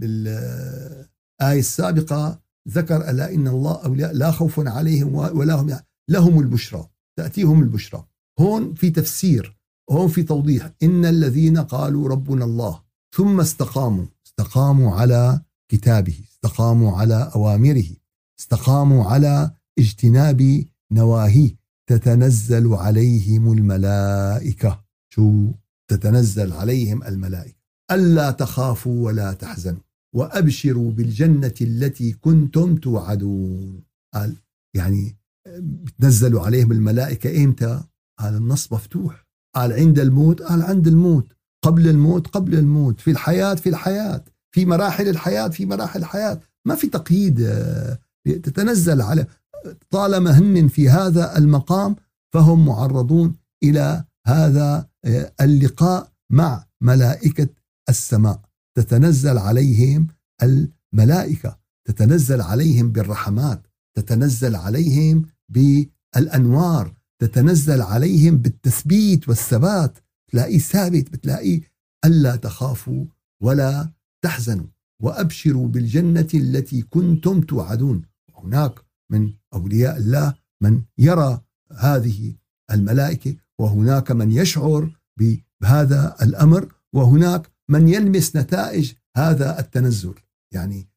بالآية 0.01 1.60
السابقة 1.60 2.39
ذكر 2.69 3.10
ألا 3.10 3.34
إن 3.34 3.47
الله 3.47 3.86
أولياء 3.86 4.13
لا 4.13 4.32
خوف 4.32 4.67
عليهم 4.67 5.15
ولا 5.15 5.53
هم 5.53 5.79
لهم 6.13 6.39
البشرى 6.39 6.88
تأتيهم 7.17 7.62
البشرى. 7.62 8.06
هون 8.39 8.73
في 8.73 8.89
تفسير 8.89 9.58
هون 9.91 10.08
في 10.08 10.23
توضيح. 10.23 10.71
إن 10.84 11.06
الذين 11.06 11.58
قالوا 11.58 12.10
ربنا 12.10 12.45
الله 12.45 12.82
ثم 13.15 13.39
استقاموا 13.39 14.06
استقاموا 14.28 14.95
على 14.95 15.41
كتابه 15.71 16.19
استقاموا 16.32 16.97
على 16.97 17.32
أوامره 17.36 17.91
استقاموا 18.39 19.04
على 19.06 19.52
اجتناب 19.80 20.65
نواهيه. 20.91 21.56
تتنزل 21.89 22.73
عليهم 22.73 23.52
الملائكة. 23.52 24.84
شو؟ 25.13 25.52
تتنزل 25.91 26.54
عليهم 26.54 27.04
الملائكة. 27.04 27.58
ألا 27.91 28.32
تخافوا 28.32 29.06
ولا 29.06 29.34
تحزنوا 29.34 29.82
وأبشروا 30.15 30.91
بالجنة 30.91 31.54
التي 31.62 32.13
كنتم 32.13 32.76
توعدون. 32.76 33.84
قال 34.13 34.36
يعني 34.76 35.15
بتنزلوا 35.60 36.42
عليهم 36.42 36.72
الملائكة 36.72 37.44
إمتى؟ 37.44 37.84
قال 38.20 38.36
النص 38.36 38.74
مفتوح. 38.74 39.28
قال 39.56 39.74
عند 39.74 40.00
الموت؟ 40.00 40.42
قال 40.42 40.62
عند 40.62 40.88
الموت. 40.88 41.34
قبل 41.66 41.88
الموت؟ 41.88 42.28
قبل 42.28 42.56
الموت. 42.56 43.00
في 43.00 43.12
الحياة؟ 43.12 43.56
في 43.56 43.70
الحياة. 43.70 44.24
في 44.56 44.66
مراحل 44.66 45.08
الحياة؟ 45.08 45.48
في 45.48 45.66
مراحل 45.66 46.00
الحياة. 46.00 46.39
ما 46.68 46.76
في 46.76 46.88
تقييد 46.88 47.42
آه، 47.42 48.00
تتنزل 48.26 49.02
على 49.02 49.28
طالما 49.89 50.32
هن 50.32 50.68
في 50.68 50.89
هذا 50.89 51.38
المقام 51.38 51.96
فهم 52.34 52.66
معرضون 52.66 53.36
إلى 53.63 54.04
هذا 54.28 54.88
آه، 55.06 55.34
اللقاء 55.42 56.12
مع 56.32 56.66
ملائكة 56.82 57.48
السماء. 57.89 58.42
تتنزل 58.78 59.38
عليهم 59.38 60.08
الملائكة. 60.44 61.60
تتنزل 61.88 62.42
عليهم 62.42 62.92
بالرحمات. 62.92 63.68
تتنزل 63.98 64.56
عليهم 64.56 65.26
بالأنوار 65.49 66.93
تتنزل 67.19 67.82
عليهم 67.82 68.38
بالتثبيت 68.38 69.29
والثبات. 69.29 69.97
تلاقيه 70.32 70.60
ثابت 70.60 71.12
بتلاقيه 71.12 71.62
ألا 72.06 72.36
تخافوا 72.36 73.06
ولا 73.41 73.91
تحزنوا 74.23 74.67
وأبشروا 75.01 75.67
بالجنة 75.67 76.27
التي 76.34 76.82
كنتم 76.82 77.41
توعدون. 77.41 78.01
هناك 78.36 78.79
من 79.12 79.34
أولياء 79.53 79.97
الله 79.97 80.34
من 80.62 80.82
يرى 80.97 81.41
هذه 81.77 82.36
الملائكة 82.71 83.36
وهناك 83.60 84.12
من 84.12 84.32
يشعر 84.32 84.99
بهذا 85.62 86.15
الأمر 86.21 86.73
وهناك 86.93 87.51
من 87.69 87.88
يلمس 87.88 88.36
نتائج 88.36 88.93
هذا 89.17 89.60
التنزل. 89.60 90.13
يعني 90.53 90.88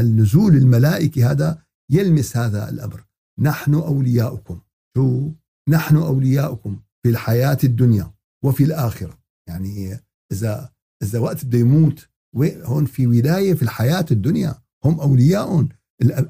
النزول 0.00 0.56
الملائكي 0.56 1.24
هذا 1.24 1.62
يلمس 1.90 2.36
هذا 2.36 2.68
الأمر. 2.68 3.04
نحن 3.38 3.74
أولياؤكم. 3.74 4.60
شو؟ 4.96 5.30
نحن 5.68 5.96
أولياؤكم 5.96 6.80
في 7.02 7.10
الحياة 7.10 7.58
الدنيا 7.64 8.12
وفي 8.44 8.64
الآخرة. 8.64 9.18
يعني 9.48 10.00
إذا 10.32 10.72
إذا 11.02 11.18
وقت 11.18 11.44
بده 11.44 11.58
يموت 11.58 12.08
هون 12.36 12.84
في 12.84 13.06
ولاية 13.06 13.54
في 13.54 13.62
الحياة 13.62 14.06
الدنيا. 14.10 14.62
هم 14.84 15.00
أولياء 15.00 15.68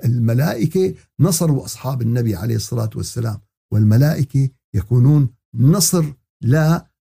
الملائكة 0.05 0.95
نصروا 1.21 1.65
أصحاب 1.65 2.03
النبي 2.03 2.37
عليه 2.37 2.57
الصلاة 2.57 2.91
والسلام 2.97 3.41
والملائكة 3.73 4.49
يكونون 4.75 5.29
نصر 5.55 6.05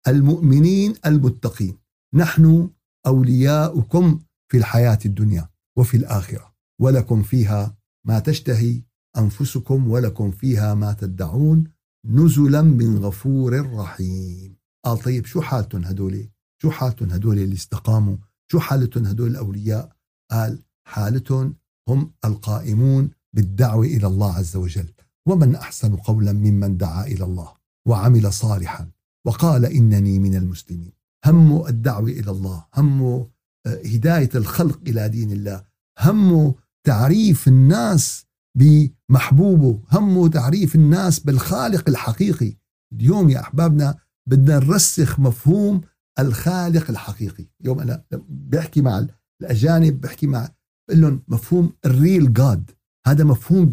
للمؤمنين 0.08 0.94
المتقين. 1.06 1.78
نحن 2.14 2.70
أولياؤكم 3.08 4.20
في 4.52 4.58
الحياة 4.58 5.00
الدنيا 5.06 5.50
وفي 5.78 5.98
الآخرة. 5.98 6.54
ولكم 6.82 7.24
فيها 7.24 7.78
ما 8.08 8.20
تشتهي 8.20 8.82
أنفسكم 9.18 9.92
ولكم 9.92 10.32
فيها 10.32 10.74
ما 10.74 10.94
تدعون 10.94 11.64
نزلا 12.06 12.62
من 12.62 12.98
غفور 12.98 13.76
رحيم. 13.76 14.56
قال 14.86 14.98
طيب 14.98 15.26
شو 15.26 15.42
حالتهم 15.42 15.84
هدول؟ 15.84 16.30
شو 16.62 16.72
حالتهم 16.72 17.10
هدول 17.10 17.40
اللي 17.40 17.56
استقاموا؟ 17.56 18.18
شو 18.52 18.60
حالتهم 18.60 19.06
هدول 19.06 19.32
الأولياء؟ 19.32 19.96
قال 20.32 20.64
حالتهم 20.88 21.56
هم 21.90 22.12
القائمون 22.26 23.10
بالدعوة 23.36 23.86
إلى 23.86 24.08
الله 24.08 24.34
عز 24.34 24.56
وجل. 24.56 24.94
ومن 25.28 25.56
أحسن 25.56 25.96
قولا 25.96 26.34
ممن 26.34 26.78
دعا 26.78 27.06
إلى 27.06 27.24
الله 27.24 27.54
وعمل 27.88 28.34
صالحا. 28.34 28.92
وقال 29.28 29.66
إنني 29.66 30.20
من 30.20 30.36
المسلمين. 30.36 30.92
همه 31.26 31.70
الدعوة 31.70 32.10
إلى 32.10 32.32
الله 32.32 32.66
همه 32.76 33.30
آه، 33.66 33.82
هداية 33.86 34.30
الخلق 34.36 34.80
إلى 34.88 35.10
دين 35.10 35.32
الله 35.32 35.64
همه 36.00 36.56
تعريف 36.88 37.48
الناس 37.48 38.26
بمحبوبه. 38.58 39.82
همه 39.92 40.28
تعريف 40.28 40.76
الناس 40.76 41.20
بالخالق 41.20 41.90
الحقيقي. 41.90 42.58
اليوم 42.94 43.30
يا 43.30 43.40
أحبابنا 43.40 43.98
بدنا 44.30 44.60
نرسخ 44.60 45.20
مفهوم 45.20 45.82
الخالق 46.20 46.90
الحقيقي. 46.90 47.48
اليوم 47.62 47.80
أنا 47.80 48.04
بحكي 48.30 48.82
مع 48.82 49.08
الأجانب 49.42 50.02
بحكي 50.02 50.28
مع 50.28 50.50
بقول 50.90 51.02
لهم 51.02 51.24
مفهوم 51.28 51.74
الريل 51.86 52.34
جاد. 52.34 52.72
هذا 53.08 53.24
مفهوم 53.24 53.72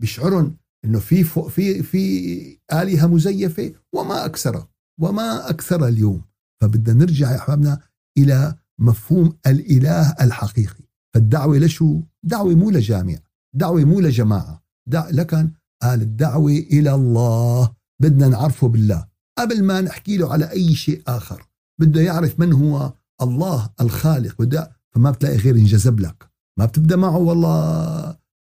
بيشعرن 0.00 0.56
إنه 0.84 0.98
في 0.98 1.24
في 1.24 1.82
في 1.82 2.58
آلهة 2.72 3.06
مزيفة 3.06 3.72
وما 3.94 4.24
أكثرها 4.24 4.68
وما 5.00 5.50
أكثر 5.50 5.88
اليوم. 5.88 6.22
فبدنا 6.62 7.04
نرجع 7.04 7.30
يا 7.30 7.36
أحبابنا 7.36 7.80
إلى 8.18 8.54
مفهوم 8.80 9.36
الإله 9.46 10.14
الحقيقي. 10.20 10.84
فالدعوة 11.14 11.58
لشو؟ 11.58 12.00
دعوة 12.22 12.54
مو 12.54 12.70
لجامع. 12.70 13.18
دعوة 13.54 13.84
مو 13.84 14.00
لجماعة. 14.00 14.62
دع 14.88 15.08
لكن 15.10 15.50
قال 15.82 16.02
الدعوة 16.02 16.50
إلى 16.52 16.94
الله 16.94 17.72
بدنا 18.02 18.28
نعرفه 18.28 18.68
بالله. 18.68 19.06
قبل 19.38 19.64
ما 19.64 19.80
نحكي 19.80 20.16
له 20.16 20.32
على 20.32 20.50
أي 20.50 20.74
شيء 20.74 21.02
آخر 21.06 21.48
بده 21.80 22.00
يعرف 22.00 22.40
من 22.40 22.52
هو 22.52 22.92
الله 23.22 23.70
الخالق. 23.80 24.42
بده 24.42 24.72
فما 24.94 25.10
بتلاقي 25.10 25.36
غير 25.36 25.54
انجذب 25.54 26.00
لك. 26.00 26.30
ما 26.58 26.64
بتبدأ 26.64 26.96
معه 26.96 27.16
والله 27.16 27.50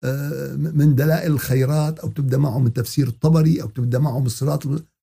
آه، 0.05 0.55
من 0.57 0.94
دلائل 0.94 1.33
الخيرات 1.33 1.99
أو 1.99 2.09
تبدا 2.09 2.38
معه 2.38 2.59
من 2.59 2.73
تفسير 2.73 3.09
الطبري 3.09 3.62
أو 3.62 3.68
تبدا 3.68 3.99
معه 3.99 4.21
من 4.21 4.27
الصراط 4.27 4.66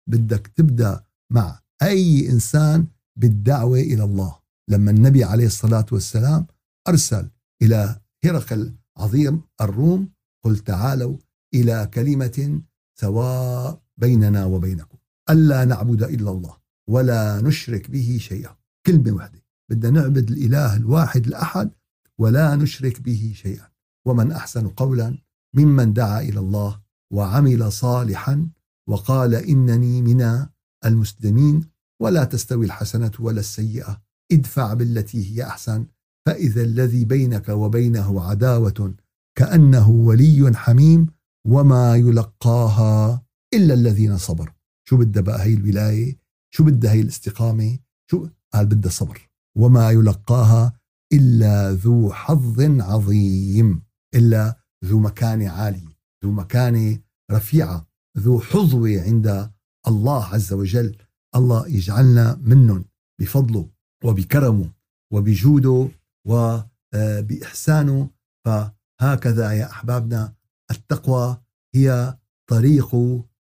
بدك 0.10 0.48
تبدأ 0.48 1.04
مع 1.32 1.60
أي 1.84 2.30
إنسان 2.30 2.88
بالدعوة 3.20 3.80
إلى 3.80 4.04
الله. 4.04 4.36
لما 4.70 4.92
النبي 4.92 5.24
عليه 5.24 5.46
الصلاة 5.46 5.86
والسلام 5.92 6.48
أرسل 6.88 7.30
إلى 7.62 8.00
هرقل 8.26 8.74
عظيم. 8.98 9.42
الروم 9.62 10.10
قل 10.44 10.58
تعالوا 10.58 11.18
إلى 11.54 11.90
كلمة 11.94 12.62
سواء 13.00 13.82
بيننا 13.98 14.46
وبينكم. 14.46 14.98
ألا 15.30 15.66
نعبد 15.66 16.04
إلا 16.04 16.32
الله 16.32 16.58
ولا 16.90 17.42
نشرك 17.42 17.92
به 17.92 18.18
شيئا. 18.22 18.56
كلمة 18.86 19.12
واحدة. 19.12 19.44
بدنا 19.70 20.02
نعبد 20.02 20.32
الإله 20.32 20.76
الواحد 20.76 21.28
الأحد 21.28 21.72
ولا 22.18 22.56
نشرك 22.56 23.02
به 23.02 23.34
شيئا. 23.36 23.68
ومن 24.06 24.32
أحسن 24.32 24.68
قولا 24.68 25.18
ممن 25.54 25.94
دعا 25.94 26.22
إلى 26.22 26.40
الله 26.40 26.82
وعمل 27.14 27.72
صالحا 27.72 28.50
وقال 28.90 29.36
إنني 29.36 30.02
من 30.02 30.48
المسلمين 30.86 31.70
ولا 32.02 32.24
تستوي 32.24 32.66
الحسنة 32.66 33.12
ولا 33.20 33.40
السيئة. 33.40 34.02
ادفع 34.32 34.74
بالتي 34.74 35.32
هي 35.32 35.44
أحسن. 35.44 35.86
فإذا 36.26 36.62
الذي 36.62 37.06
بينك 37.06 37.50
وبينه 37.50 38.22
عداوة 38.24 38.94
كأنه 39.38 39.90
ولي 39.90 40.52
حميم 40.56 41.08
وما 41.48 41.96
يلقاها 41.96 43.24
إلا 43.54 43.74
الذين 43.74 44.18
صبروا. 44.18 44.54
شو 44.90 44.98
بدها 44.98 45.22
بقى 45.22 45.44
هي 45.44 45.54
الولاية؟ 45.54 46.18
شو 46.54 46.64
بدها 46.64 46.92
هي 46.92 47.02
الاستقامة؟ 47.02 47.80
شو؟ 48.12 48.28
قال 48.54 48.66
بدها 48.66 48.92
صبر. 48.92 49.30
وما 49.58 49.92
يلقاها 49.92 50.74
إلا 51.14 51.72
ذو 51.72 52.14
حظ 52.14 52.62
عظيم 52.82 53.82
إلا 54.16 54.58
ذو 54.86 55.00
مكانه 55.00 55.50
عاليه 55.50 55.98
ذو 56.24 56.32
مكانه 56.32 57.00
رفيعه 57.32 57.88
ذو 58.18 58.40
حظوه 58.40 59.02
عند 59.02 59.52
الله 59.88 60.24
عز 60.26 60.54
وجل. 60.54 60.96
الله 61.36 61.68
يجعلنا 61.68 62.40
منهم 62.44 62.86
بفضله 63.22 63.70
وبكرمه 64.04 64.72
وبجوده 65.14 65.90
وبإحسانه 66.28 68.10
فهكذا 68.46 69.52
يا 69.52 69.72
أحبابنا 69.72 70.34
التقوى 70.72 71.38
هي 71.76 72.18
طريق 72.50 72.96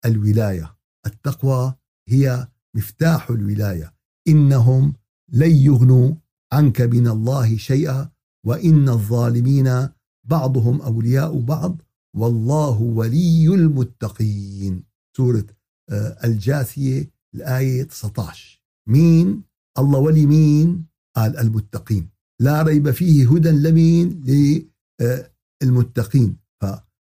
الولاية. 0.05 0.77
التقوى 1.07 1.75
هي 2.09 2.49
مفتاح 2.77 3.31
الولاية. 3.31 3.95
إنهم 4.29 4.95
لن 5.33 5.51
يغنوا 5.51 6.15
عنك 6.53 6.81
من 6.81 7.09
الله 7.09 7.57
شيئا 7.57 8.11
وإن 8.47 8.89
الظالمين 8.89 9.89
بعضهم 10.25 10.83
أولياء 10.83 11.41
بعض. 11.41 11.83
والله 12.17 12.81
ولي 12.81 13.55
المتقين. 13.55 14.85
سورة 15.17 15.47
آه، 15.91 16.19
الجاثية 16.25 17.11
الآية 17.35 17.83
19 17.83 18.63
مين؟ 18.89 19.43
الله 19.79 19.99
ولي 19.99 20.27
مين؟ 20.27 20.87
قال 21.17 21.39
المتقين. 21.39 22.11
لا 22.41 22.63
ريب 22.63 22.91
فيه 22.91 23.33
هدى 23.33 23.51
لمين؟ 23.51 24.25
للمتقين. 25.63 26.37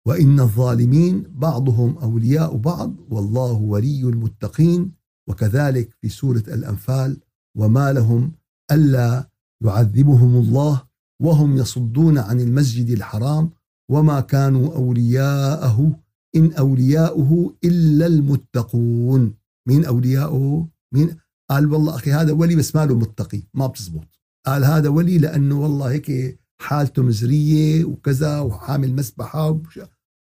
وإن 0.06 0.40
الظالمين 0.40 1.24
بعضهم 1.30 1.98
أولياء 1.98 2.56
بعض 2.56 2.94
والله 3.10 3.52
ولي 3.52 4.02
المتقين. 4.02 4.92
وكذلك 5.28 5.96
في 6.00 6.08
سورة 6.08 6.44
الأنفال 6.48 7.20
وما 7.56 7.92
لهم 7.92 8.32
ألا 8.72 9.30
يعذبهم 9.64 10.36
الله 10.36 10.82
وهم 11.22 11.56
يصدون 11.56 12.18
عن 12.18 12.40
المسجد 12.40 12.90
الحرام 12.90 13.50
وما 13.90 14.20
كانوا 14.20 14.74
أولياءه 14.74 16.00
إن 16.36 16.52
أولياؤه 16.52 17.54
إلا 17.64 18.06
المتقون. 18.06 19.34
مين 19.68 19.84
أولياؤه؟ 19.84 20.68
مين؟ 20.94 21.16
قال 21.50 21.72
والله 21.72 21.94
أخي 21.94 22.12
هذا 22.12 22.32
ولي 22.32 22.56
بس 22.56 22.76
ماله 22.76 22.94
متقي 22.94 23.42
ما 23.54 23.66
بتزبط. 23.66 24.17
قال 24.46 24.64
هذا 24.64 24.88
ولي 24.88 25.18
لأنه 25.18 25.60
والله 25.60 25.90
هيك 25.90 26.38
حالته 26.60 27.02
مزرية 27.02 27.84
وكذا 27.84 28.40
وحامل 28.40 28.94
مسبحة 28.94 29.60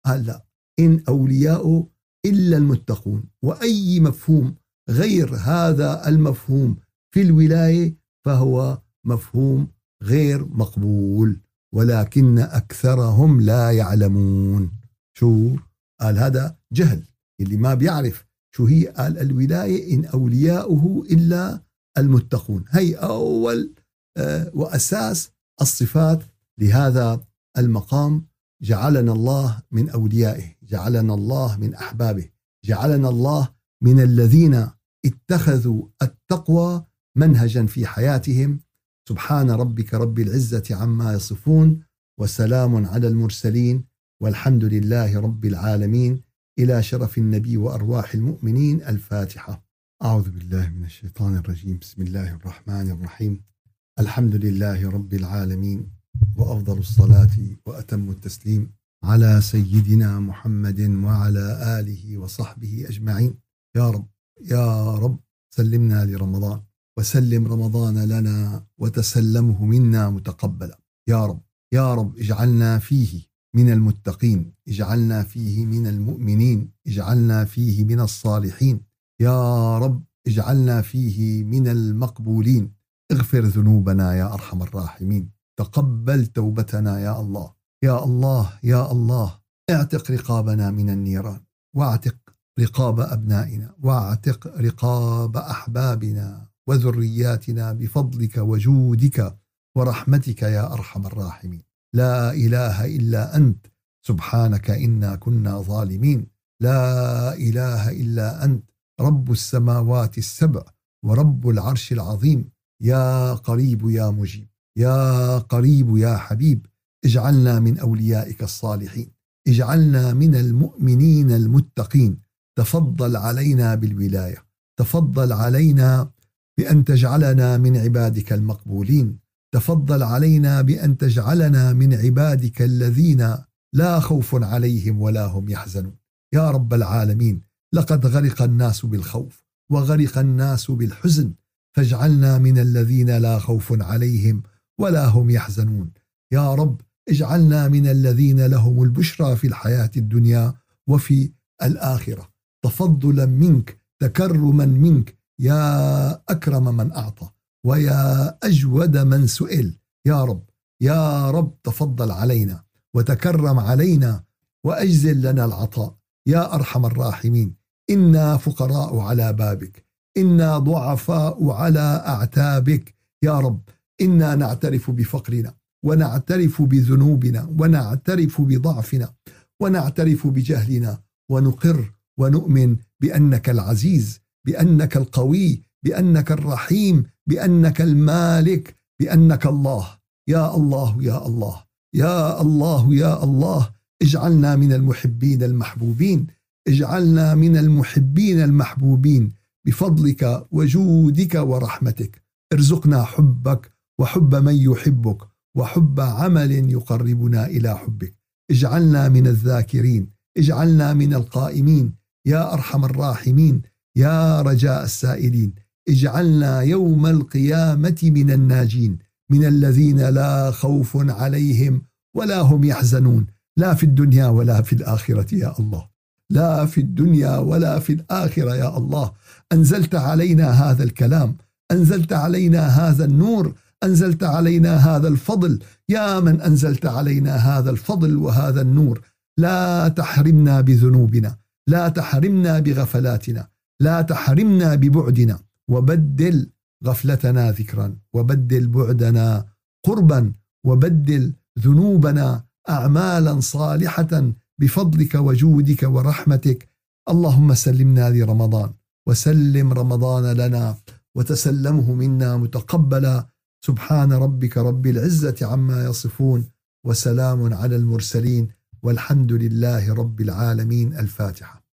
قال 0.06 0.26
لا 0.26 0.46
إن 0.80 1.02
أولياؤه 1.08 1.88
إلا 2.26 2.56
المتقون 2.56 3.24
وأي 3.42 4.00
مفهوم 4.00 4.54
غير 4.90 5.34
هذا 5.34 6.08
المفهوم 6.08 6.76
في 7.14 7.22
الولاية 7.22 7.96
فهو 8.24 8.82
مفهوم 9.06 9.68
غير 10.02 10.44
مقبول 10.44 11.40
ولكن 11.74 12.38
أكثرهم 12.38 13.40
لا 13.40 13.70
يعلمون. 13.70 14.72
شو؟ 15.18 15.56
قال 16.00 16.18
هذا 16.18 16.56
جهل 16.72 17.02
اللي 17.40 17.56
ما 17.56 17.74
بيعرف 17.74 18.26
شو 18.54 18.64
هي 18.64 18.86
قال 18.86 19.18
الولاية 19.18 19.94
إن 19.94 20.04
أولياؤه 20.04 21.06
إلا 21.10 21.62
المتقون. 21.98 22.64
هي 22.68 22.94
أول 22.94 23.74
آه، 24.16 24.50
وأساس 24.54 25.30
الصفات 25.60 26.22
لهذا 26.58 27.20
المقام. 27.58 28.26
جعلنا 28.62 29.12
الله 29.12 29.62
من 29.70 29.88
أوليائه 29.90 30.54
جعلنا 30.62 31.14
الله 31.14 31.56
من 31.56 31.74
أحبابه 31.74 32.28
جعلنا 32.64 33.08
الله 33.08 33.48
من 33.82 34.00
الذين 34.00 34.68
اتخذوا 35.04 35.88
التقوى 36.02 36.84
منهجا 37.16 37.66
في 37.66 37.86
حياتهم. 37.86 38.60
سبحان 39.08 39.50
ربك 39.50 39.94
رب 39.94 40.18
العزة 40.18 40.64
عما 40.70 41.12
يصفون 41.12 41.82
وسلام 42.20 42.86
على 42.86 43.08
المرسلين 43.08 43.84
والحمد 44.22 44.64
لله 44.64 45.20
رب 45.20 45.44
العالمين. 45.44 46.22
إلى 46.58 46.82
شرف 46.82 47.18
النبي 47.18 47.56
وأرواح 47.56 48.14
المؤمنين 48.14 48.82
الفاتحة. 48.82 49.66
أعوذ 50.04 50.30
بالله 50.30 50.68
من 50.68 50.84
الشيطان 50.84 51.36
الرجيم. 51.36 51.78
بسم 51.78 52.02
الله 52.02 52.34
الرحمن 52.34 52.90
الرحيم. 52.90 53.55
الحمد 54.00 54.34
لله 54.34 54.90
رب 54.90 55.14
العالمين 55.14 55.90
وأفضل 56.36 56.78
الصلاة 56.78 57.36
وأتم 57.66 58.10
التسليم 58.10 58.72
على 59.04 59.40
سيدنا 59.40 60.20
محمد 60.20 60.80
وعلى 60.80 61.80
آله 61.80 62.18
وصحبه 62.18 62.86
أجمعين. 62.88 63.34
يا 63.76 63.90
رب 63.90 64.06
يا 64.40 64.94
رب 64.94 65.18
سلمنا 65.50 66.04
لرمضان 66.04 66.60
وسلم 66.98 67.46
رمضان 67.46 68.04
لنا 68.04 68.66
وتسلمه 68.78 69.64
منا 69.64 70.10
متقبلا. 70.10 70.78
يا 71.08 71.26
رب 71.26 71.42
يا 71.72 71.94
رب 71.94 72.18
اجعلنا 72.18 72.78
فيه 72.78 73.22
من 73.54 73.72
المتقين 73.72 74.52
اجعلنا 74.68 75.22
فيه 75.22 75.66
من 75.66 75.86
المؤمنين 75.86 76.70
اجعلنا 76.86 77.44
فيه 77.44 77.84
من 77.84 78.00
الصالحين. 78.00 78.80
يا 79.20 79.78
رب 79.78 80.04
اجعلنا 80.26 80.82
فيه 80.82 81.44
من 81.44 81.68
المقبولين. 81.68 82.76
اغفر 83.12 83.40
ذنوبنا 83.40 84.14
يا 84.14 84.34
أرحم 84.34 84.62
الراحمين. 84.62 85.30
تقبل 85.58 86.26
توبتنا 86.26 87.00
يا 87.00 87.20
الله. 87.20 87.52
يا 87.82 88.04
الله 88.04 88.52
يا 88.62 88.92
الله. 88.92 89.38
اعتق 89.70 90.10
رقابنا 90.10 90.70
من 90.70 90.90
النيران. 90.90 91.40
واعتق 91.76 92.16
رقاب 92.60 93.00
أبنائنا. 93.00 93.74
واعتق 93.82 94.46
رقاب 94.46 95.36
أحبابنا 95.36 96.46
وذرياتنا 96.68 97.72
بفضلك 97.72 98.36
وجودك 98.38 99.38
ورحمتك 99.76 100.42
يا 100.42 100.72
أرحم 100.72 101.06
الراحمين. 101.06 101.62
لا 101.94 102.32
إله 102.32 102.84
إلا 102.84 103.36
أنت. 103.36 103.66
سبحانك 104.06 104.70
إنا 104.70 105.16
كنا 105.16 105.60
ظالمين. 105.62 106.26
لا 106.60 107.34
إله 107.34 107.90
إلا 107.90 108.44
أنت. 108.44 108.70
رب 109.00 109.30
السماوات 109.30 110.18
السبع 110.18 110.62
ورب 111.04 111.48
العرش 111.48 111.92
العظيم. 111.92 112.55
يا 112.82 113.34
قريب 113.34 113.90
يا 113.90 114.10
مجيب 114.10 114.46
يا 114.76 115.38
قريب 115.38 115.96
يا 115.96 116.16
حبيب 116.16 116.66
اجعلنا 117.04 117.60
من 117.60 117.78
أوليائك 117.78 118.42
الصالحين 118.42 119.10
اجعلنا 119.48 120.14
من 120.14 120.34
المؤمنين 120.34 121.30
المتقين. 121.30 122.18
تفضل 122.58 123.16
علينا 123.16 123.74
بالولاية 123.74 124.44
تفضل 124.78 125.32
علينا 125.32 126.10
بأن 126.58 126.84
تجعلنا 126.84 127.58
من 127.58 127.76
عبادك 127.76 128.32
المقبولين 128.32 129.18
تفضل 129.54 130.02
علينا 130.02 130.62
بأن 130.62 130.96
تجعلنا 130.96 131.72
من 131.72 131.94
عبادك 131.94 132.62
الذين 132.62 133.34
لا 133.72 134.00
خوف 134.00 134.44
عليهم 134.44 135.00
ولا 135.00 135.26
هم 135.26 135.48
يحزنون. 135.48 135.96
يا 136.34 136.50
رب 136.50 136.74
العالمين 136.74 137.40
لقد 137.72 138.06
غرق 138.06 138.42
الناس 138.42 138.86
بالخوف 138.86 139.44
وغرق 139.70 140.18
الناس 140.18 140.70
بالحزن 140.70 141.32
فاجعلنا 141.76 142.38
من 142.38 142.58
الذين 142.58 143.10
لا 143.10 143.38
خوف 143.38 143.82
عليهم 143.82 144.42
ولا 144.80 145.06
هم 145.06 145.30
يحزنون. 145.30 145.90
يا 146.32 146.54
رب 146.54 146.80
اجعلنا 147.08 147.68
من 147.68 147.86
الذين 147.86 148.46
لهم 148.46 148.82
البشرى 148.82 149.36
في 149.36 149.46
الحياة 149.46 149.90
الدنيا 149.96 150.54
وفي 150.86 151.32
الآخرة. 151.62 152.28
تفضلا 152.62 153.26
منك 153.26 153.80
تكرما 154.00 154.66
منك. 154.66 155.18
يا 155.38 156.10
أكرم 156.10 156.76
من 156.76 156.92
أعطى 156.92 157.30
ويا 157.64 158.38
أجود 158.42 158.96
من 158.96 159.26
سئل. 159.26 159.78
يا 160.06 160.24
رب 160.24 160.50
يا 160.80 161.30
رب 161.30 161.62
تفضل 161.62 162.10
علينا 162.10 162.64
وتكرم 162.94 163.58
علينا 163.58 164.24
وأجزل 164.64 165.22
لنا 165.22 165.44
العطاء. 165.44 165.96
يا 166.26 166.54
أرحم 166.54 166.86
الراحمين 166.86 167.54
إنا 167.90 168.36
فقراء 168.36 168.98
على 168.98 169.32
بابك. 169.32 169.85
إنا 170.16 170.58
ضعفاء 170.58 171.50
على 171.50 172.04
أعتابك 172.06 172.94
يا 173.22 173.38
رب. 173.40 173.60
إنا 174.00 174.34
نعترف 174.34 174.90
بفقرنا 174.90 175.54
ونعترف 175.84 176.62
بذنوبنا 176.62 177.54
ونعترف 177.58 178.40
بضعفنا 178.40 179.12
ونعترف 179.60 180.26
بجهلنا 180.26 180.98
ونقر 181.30 181.92
ونؤمن 182.18 182.76
بأنك 183.00 183.50
العزيز 183.50 184.20
بأنك 184.46 184.96
القوي 184.96 185.62
بأنك 185.82 186.32
الرحيم 186.32 187.04
بأنك 187.26 187.80
المالك 187.80 188.74
بأنك 189.00 189.46
الله. 189.46 189.86
يا 190.28 190.56
الله 190.56 190.96
يا 191.02 191.26
الله. 191.26 191.62
يا 191.94 192.40
الله 192.40 192.94
يا 192.94 193.24
الله. 193.24 193.70
اجعلنا 194.02 194.56
من 194.56 194.72
المحبين 194.72 195.42
المحبوبين. 195.42 196.26
اجعلنا 196.68 197.34
من 197.34 197.56
المحبين 197.56 198.42
المحبوبين. 198.42 199.32
بفضلك 199.66 200.46
وجودك 200.50 201.34
ورحمتك. 201.34 202.22
ارزقنا 202.52 203.02
حبك 203.02 203.70
وحب 203.98 204.34
من 204.34 204.54
يحبك 204.54 205.18
وحب 205.56 206.00
عمل 206.00 206.70
يقربنا 206.70 207.46
إلى 207.46 207.78
حبك. 207.78 208.14
اجعلنا 208.50 209.08
من 209.08 209.26
الذاكرين 209.26 210.08
اجعلنا 210.38 210.92
من 210.92 211.14
القائمين. 211.14 211.92
يا 212.26 212.52
أرحم 212.52 212.84
الراحمين 212.84 213.62
يا 213.96 214.42
رجاء 214.42 214.84
السائلين. 214.84 215.54
اجعلنا 215.88 216.60
يوم 216.60 217.06
القيامة 217.06 217.98
من 218.02 218.30
الناجين 218.30 218.98
من 219.30 219.44
الذين 219.44 220.00
لا 220.00 220.50
خوف 220.50 220.96
عليهم 220.96 221.82
ولا 222.14 222.40
هم 222.40 222.64
يحزنون. 222.64 223.26
لا 223.56 223.74
في 223.74 223.82
الدنيا 223.82 224.26
ولا 224.26 224.62
في 224.62 224.72
الآخرة 224.72 225.34
يا 225.34 225.58
الله. 225.60 225.88
لا 226.30 226.66
في 226.66 226.80
الدنيا 226.80 227.38
ولا 227.38 227.78
في 227.78 227.92
الآخرة 227.92 228.54
يا 228.54 228.78
الله. 228.78 229.12
أنزلت 229.52 229.94
علينا 229.94 230.50
هذا 230.50 230.84
الكلام 230.84 231.36
أنزلت 231.70 232.12
علينا 232.12 232.66
هذا 232.66 233.04
النور 233.04 233.54
أنزلت 233.84 234.24
علينا 234.24 234.76
هذا 234.76 235.08
الفضل. 235.08 235.58
يا 235.88 236.20
من 236.20 236.40
أنزلت 236.40 236.86
علينا 236.86 237.36
هذا 237.36 237.70
الفضل 237.70 238.16
وهذا 238.16 238.60
النور 238.60 239.00
لا 239.38 239.88
تحرمنا 239.88 240.60
بذنوبنا 240.60 241.36
لا 241.66 241.88
تحرمنا 241.88 242.58
بغفلاتنا 242.58 243.48
لا 243.80 244.02
تحرمنا 244.02 244.74
ببعدنا. 244.74 245.38
وبدل 245.68 246.50
غفلتنا 246.86 247.52
ذكرا 247.52 247.96
وبدل 248.12 248.68
بعدنا 248.68 249.46
قربا 249.86 250.32
وبدل 250.66 251.32
ذنوبنا 251.58 252.44
اعمالا 252.68 253.40
صالحة 253.40 254.32
بفضلك 254.58 255.14
وجودك 255.14 255.82
ورحمتك. 255.82 256.68
اللهم 257.08 257.54
سلمنا 257.54 258.10
لرمضان. 258.10 258.70
وسلم 259.06 259.72
رمضان 259.72 260.36
لنا 260.36 260.76
وتسلمه 261.14 261.94
منا 261.94 262.36
متقبلا. 262.36 263.26
سبحان 263.66 264.12
ربك 264.12 264.58
رب 264.58 264.86
العزة 264.86 265.36
عما 265.42 265.84
يصفون 265.84 266.48
وسلام 266.86 267.54
على 267.54 267.76
المرسلين 267.76 268.48
والحمد 268.82 269.32
لله 269.32 269.94
رب 269.94 270.20
العالمين. 270.20 270.98
الفاتحة. 270.98 271.65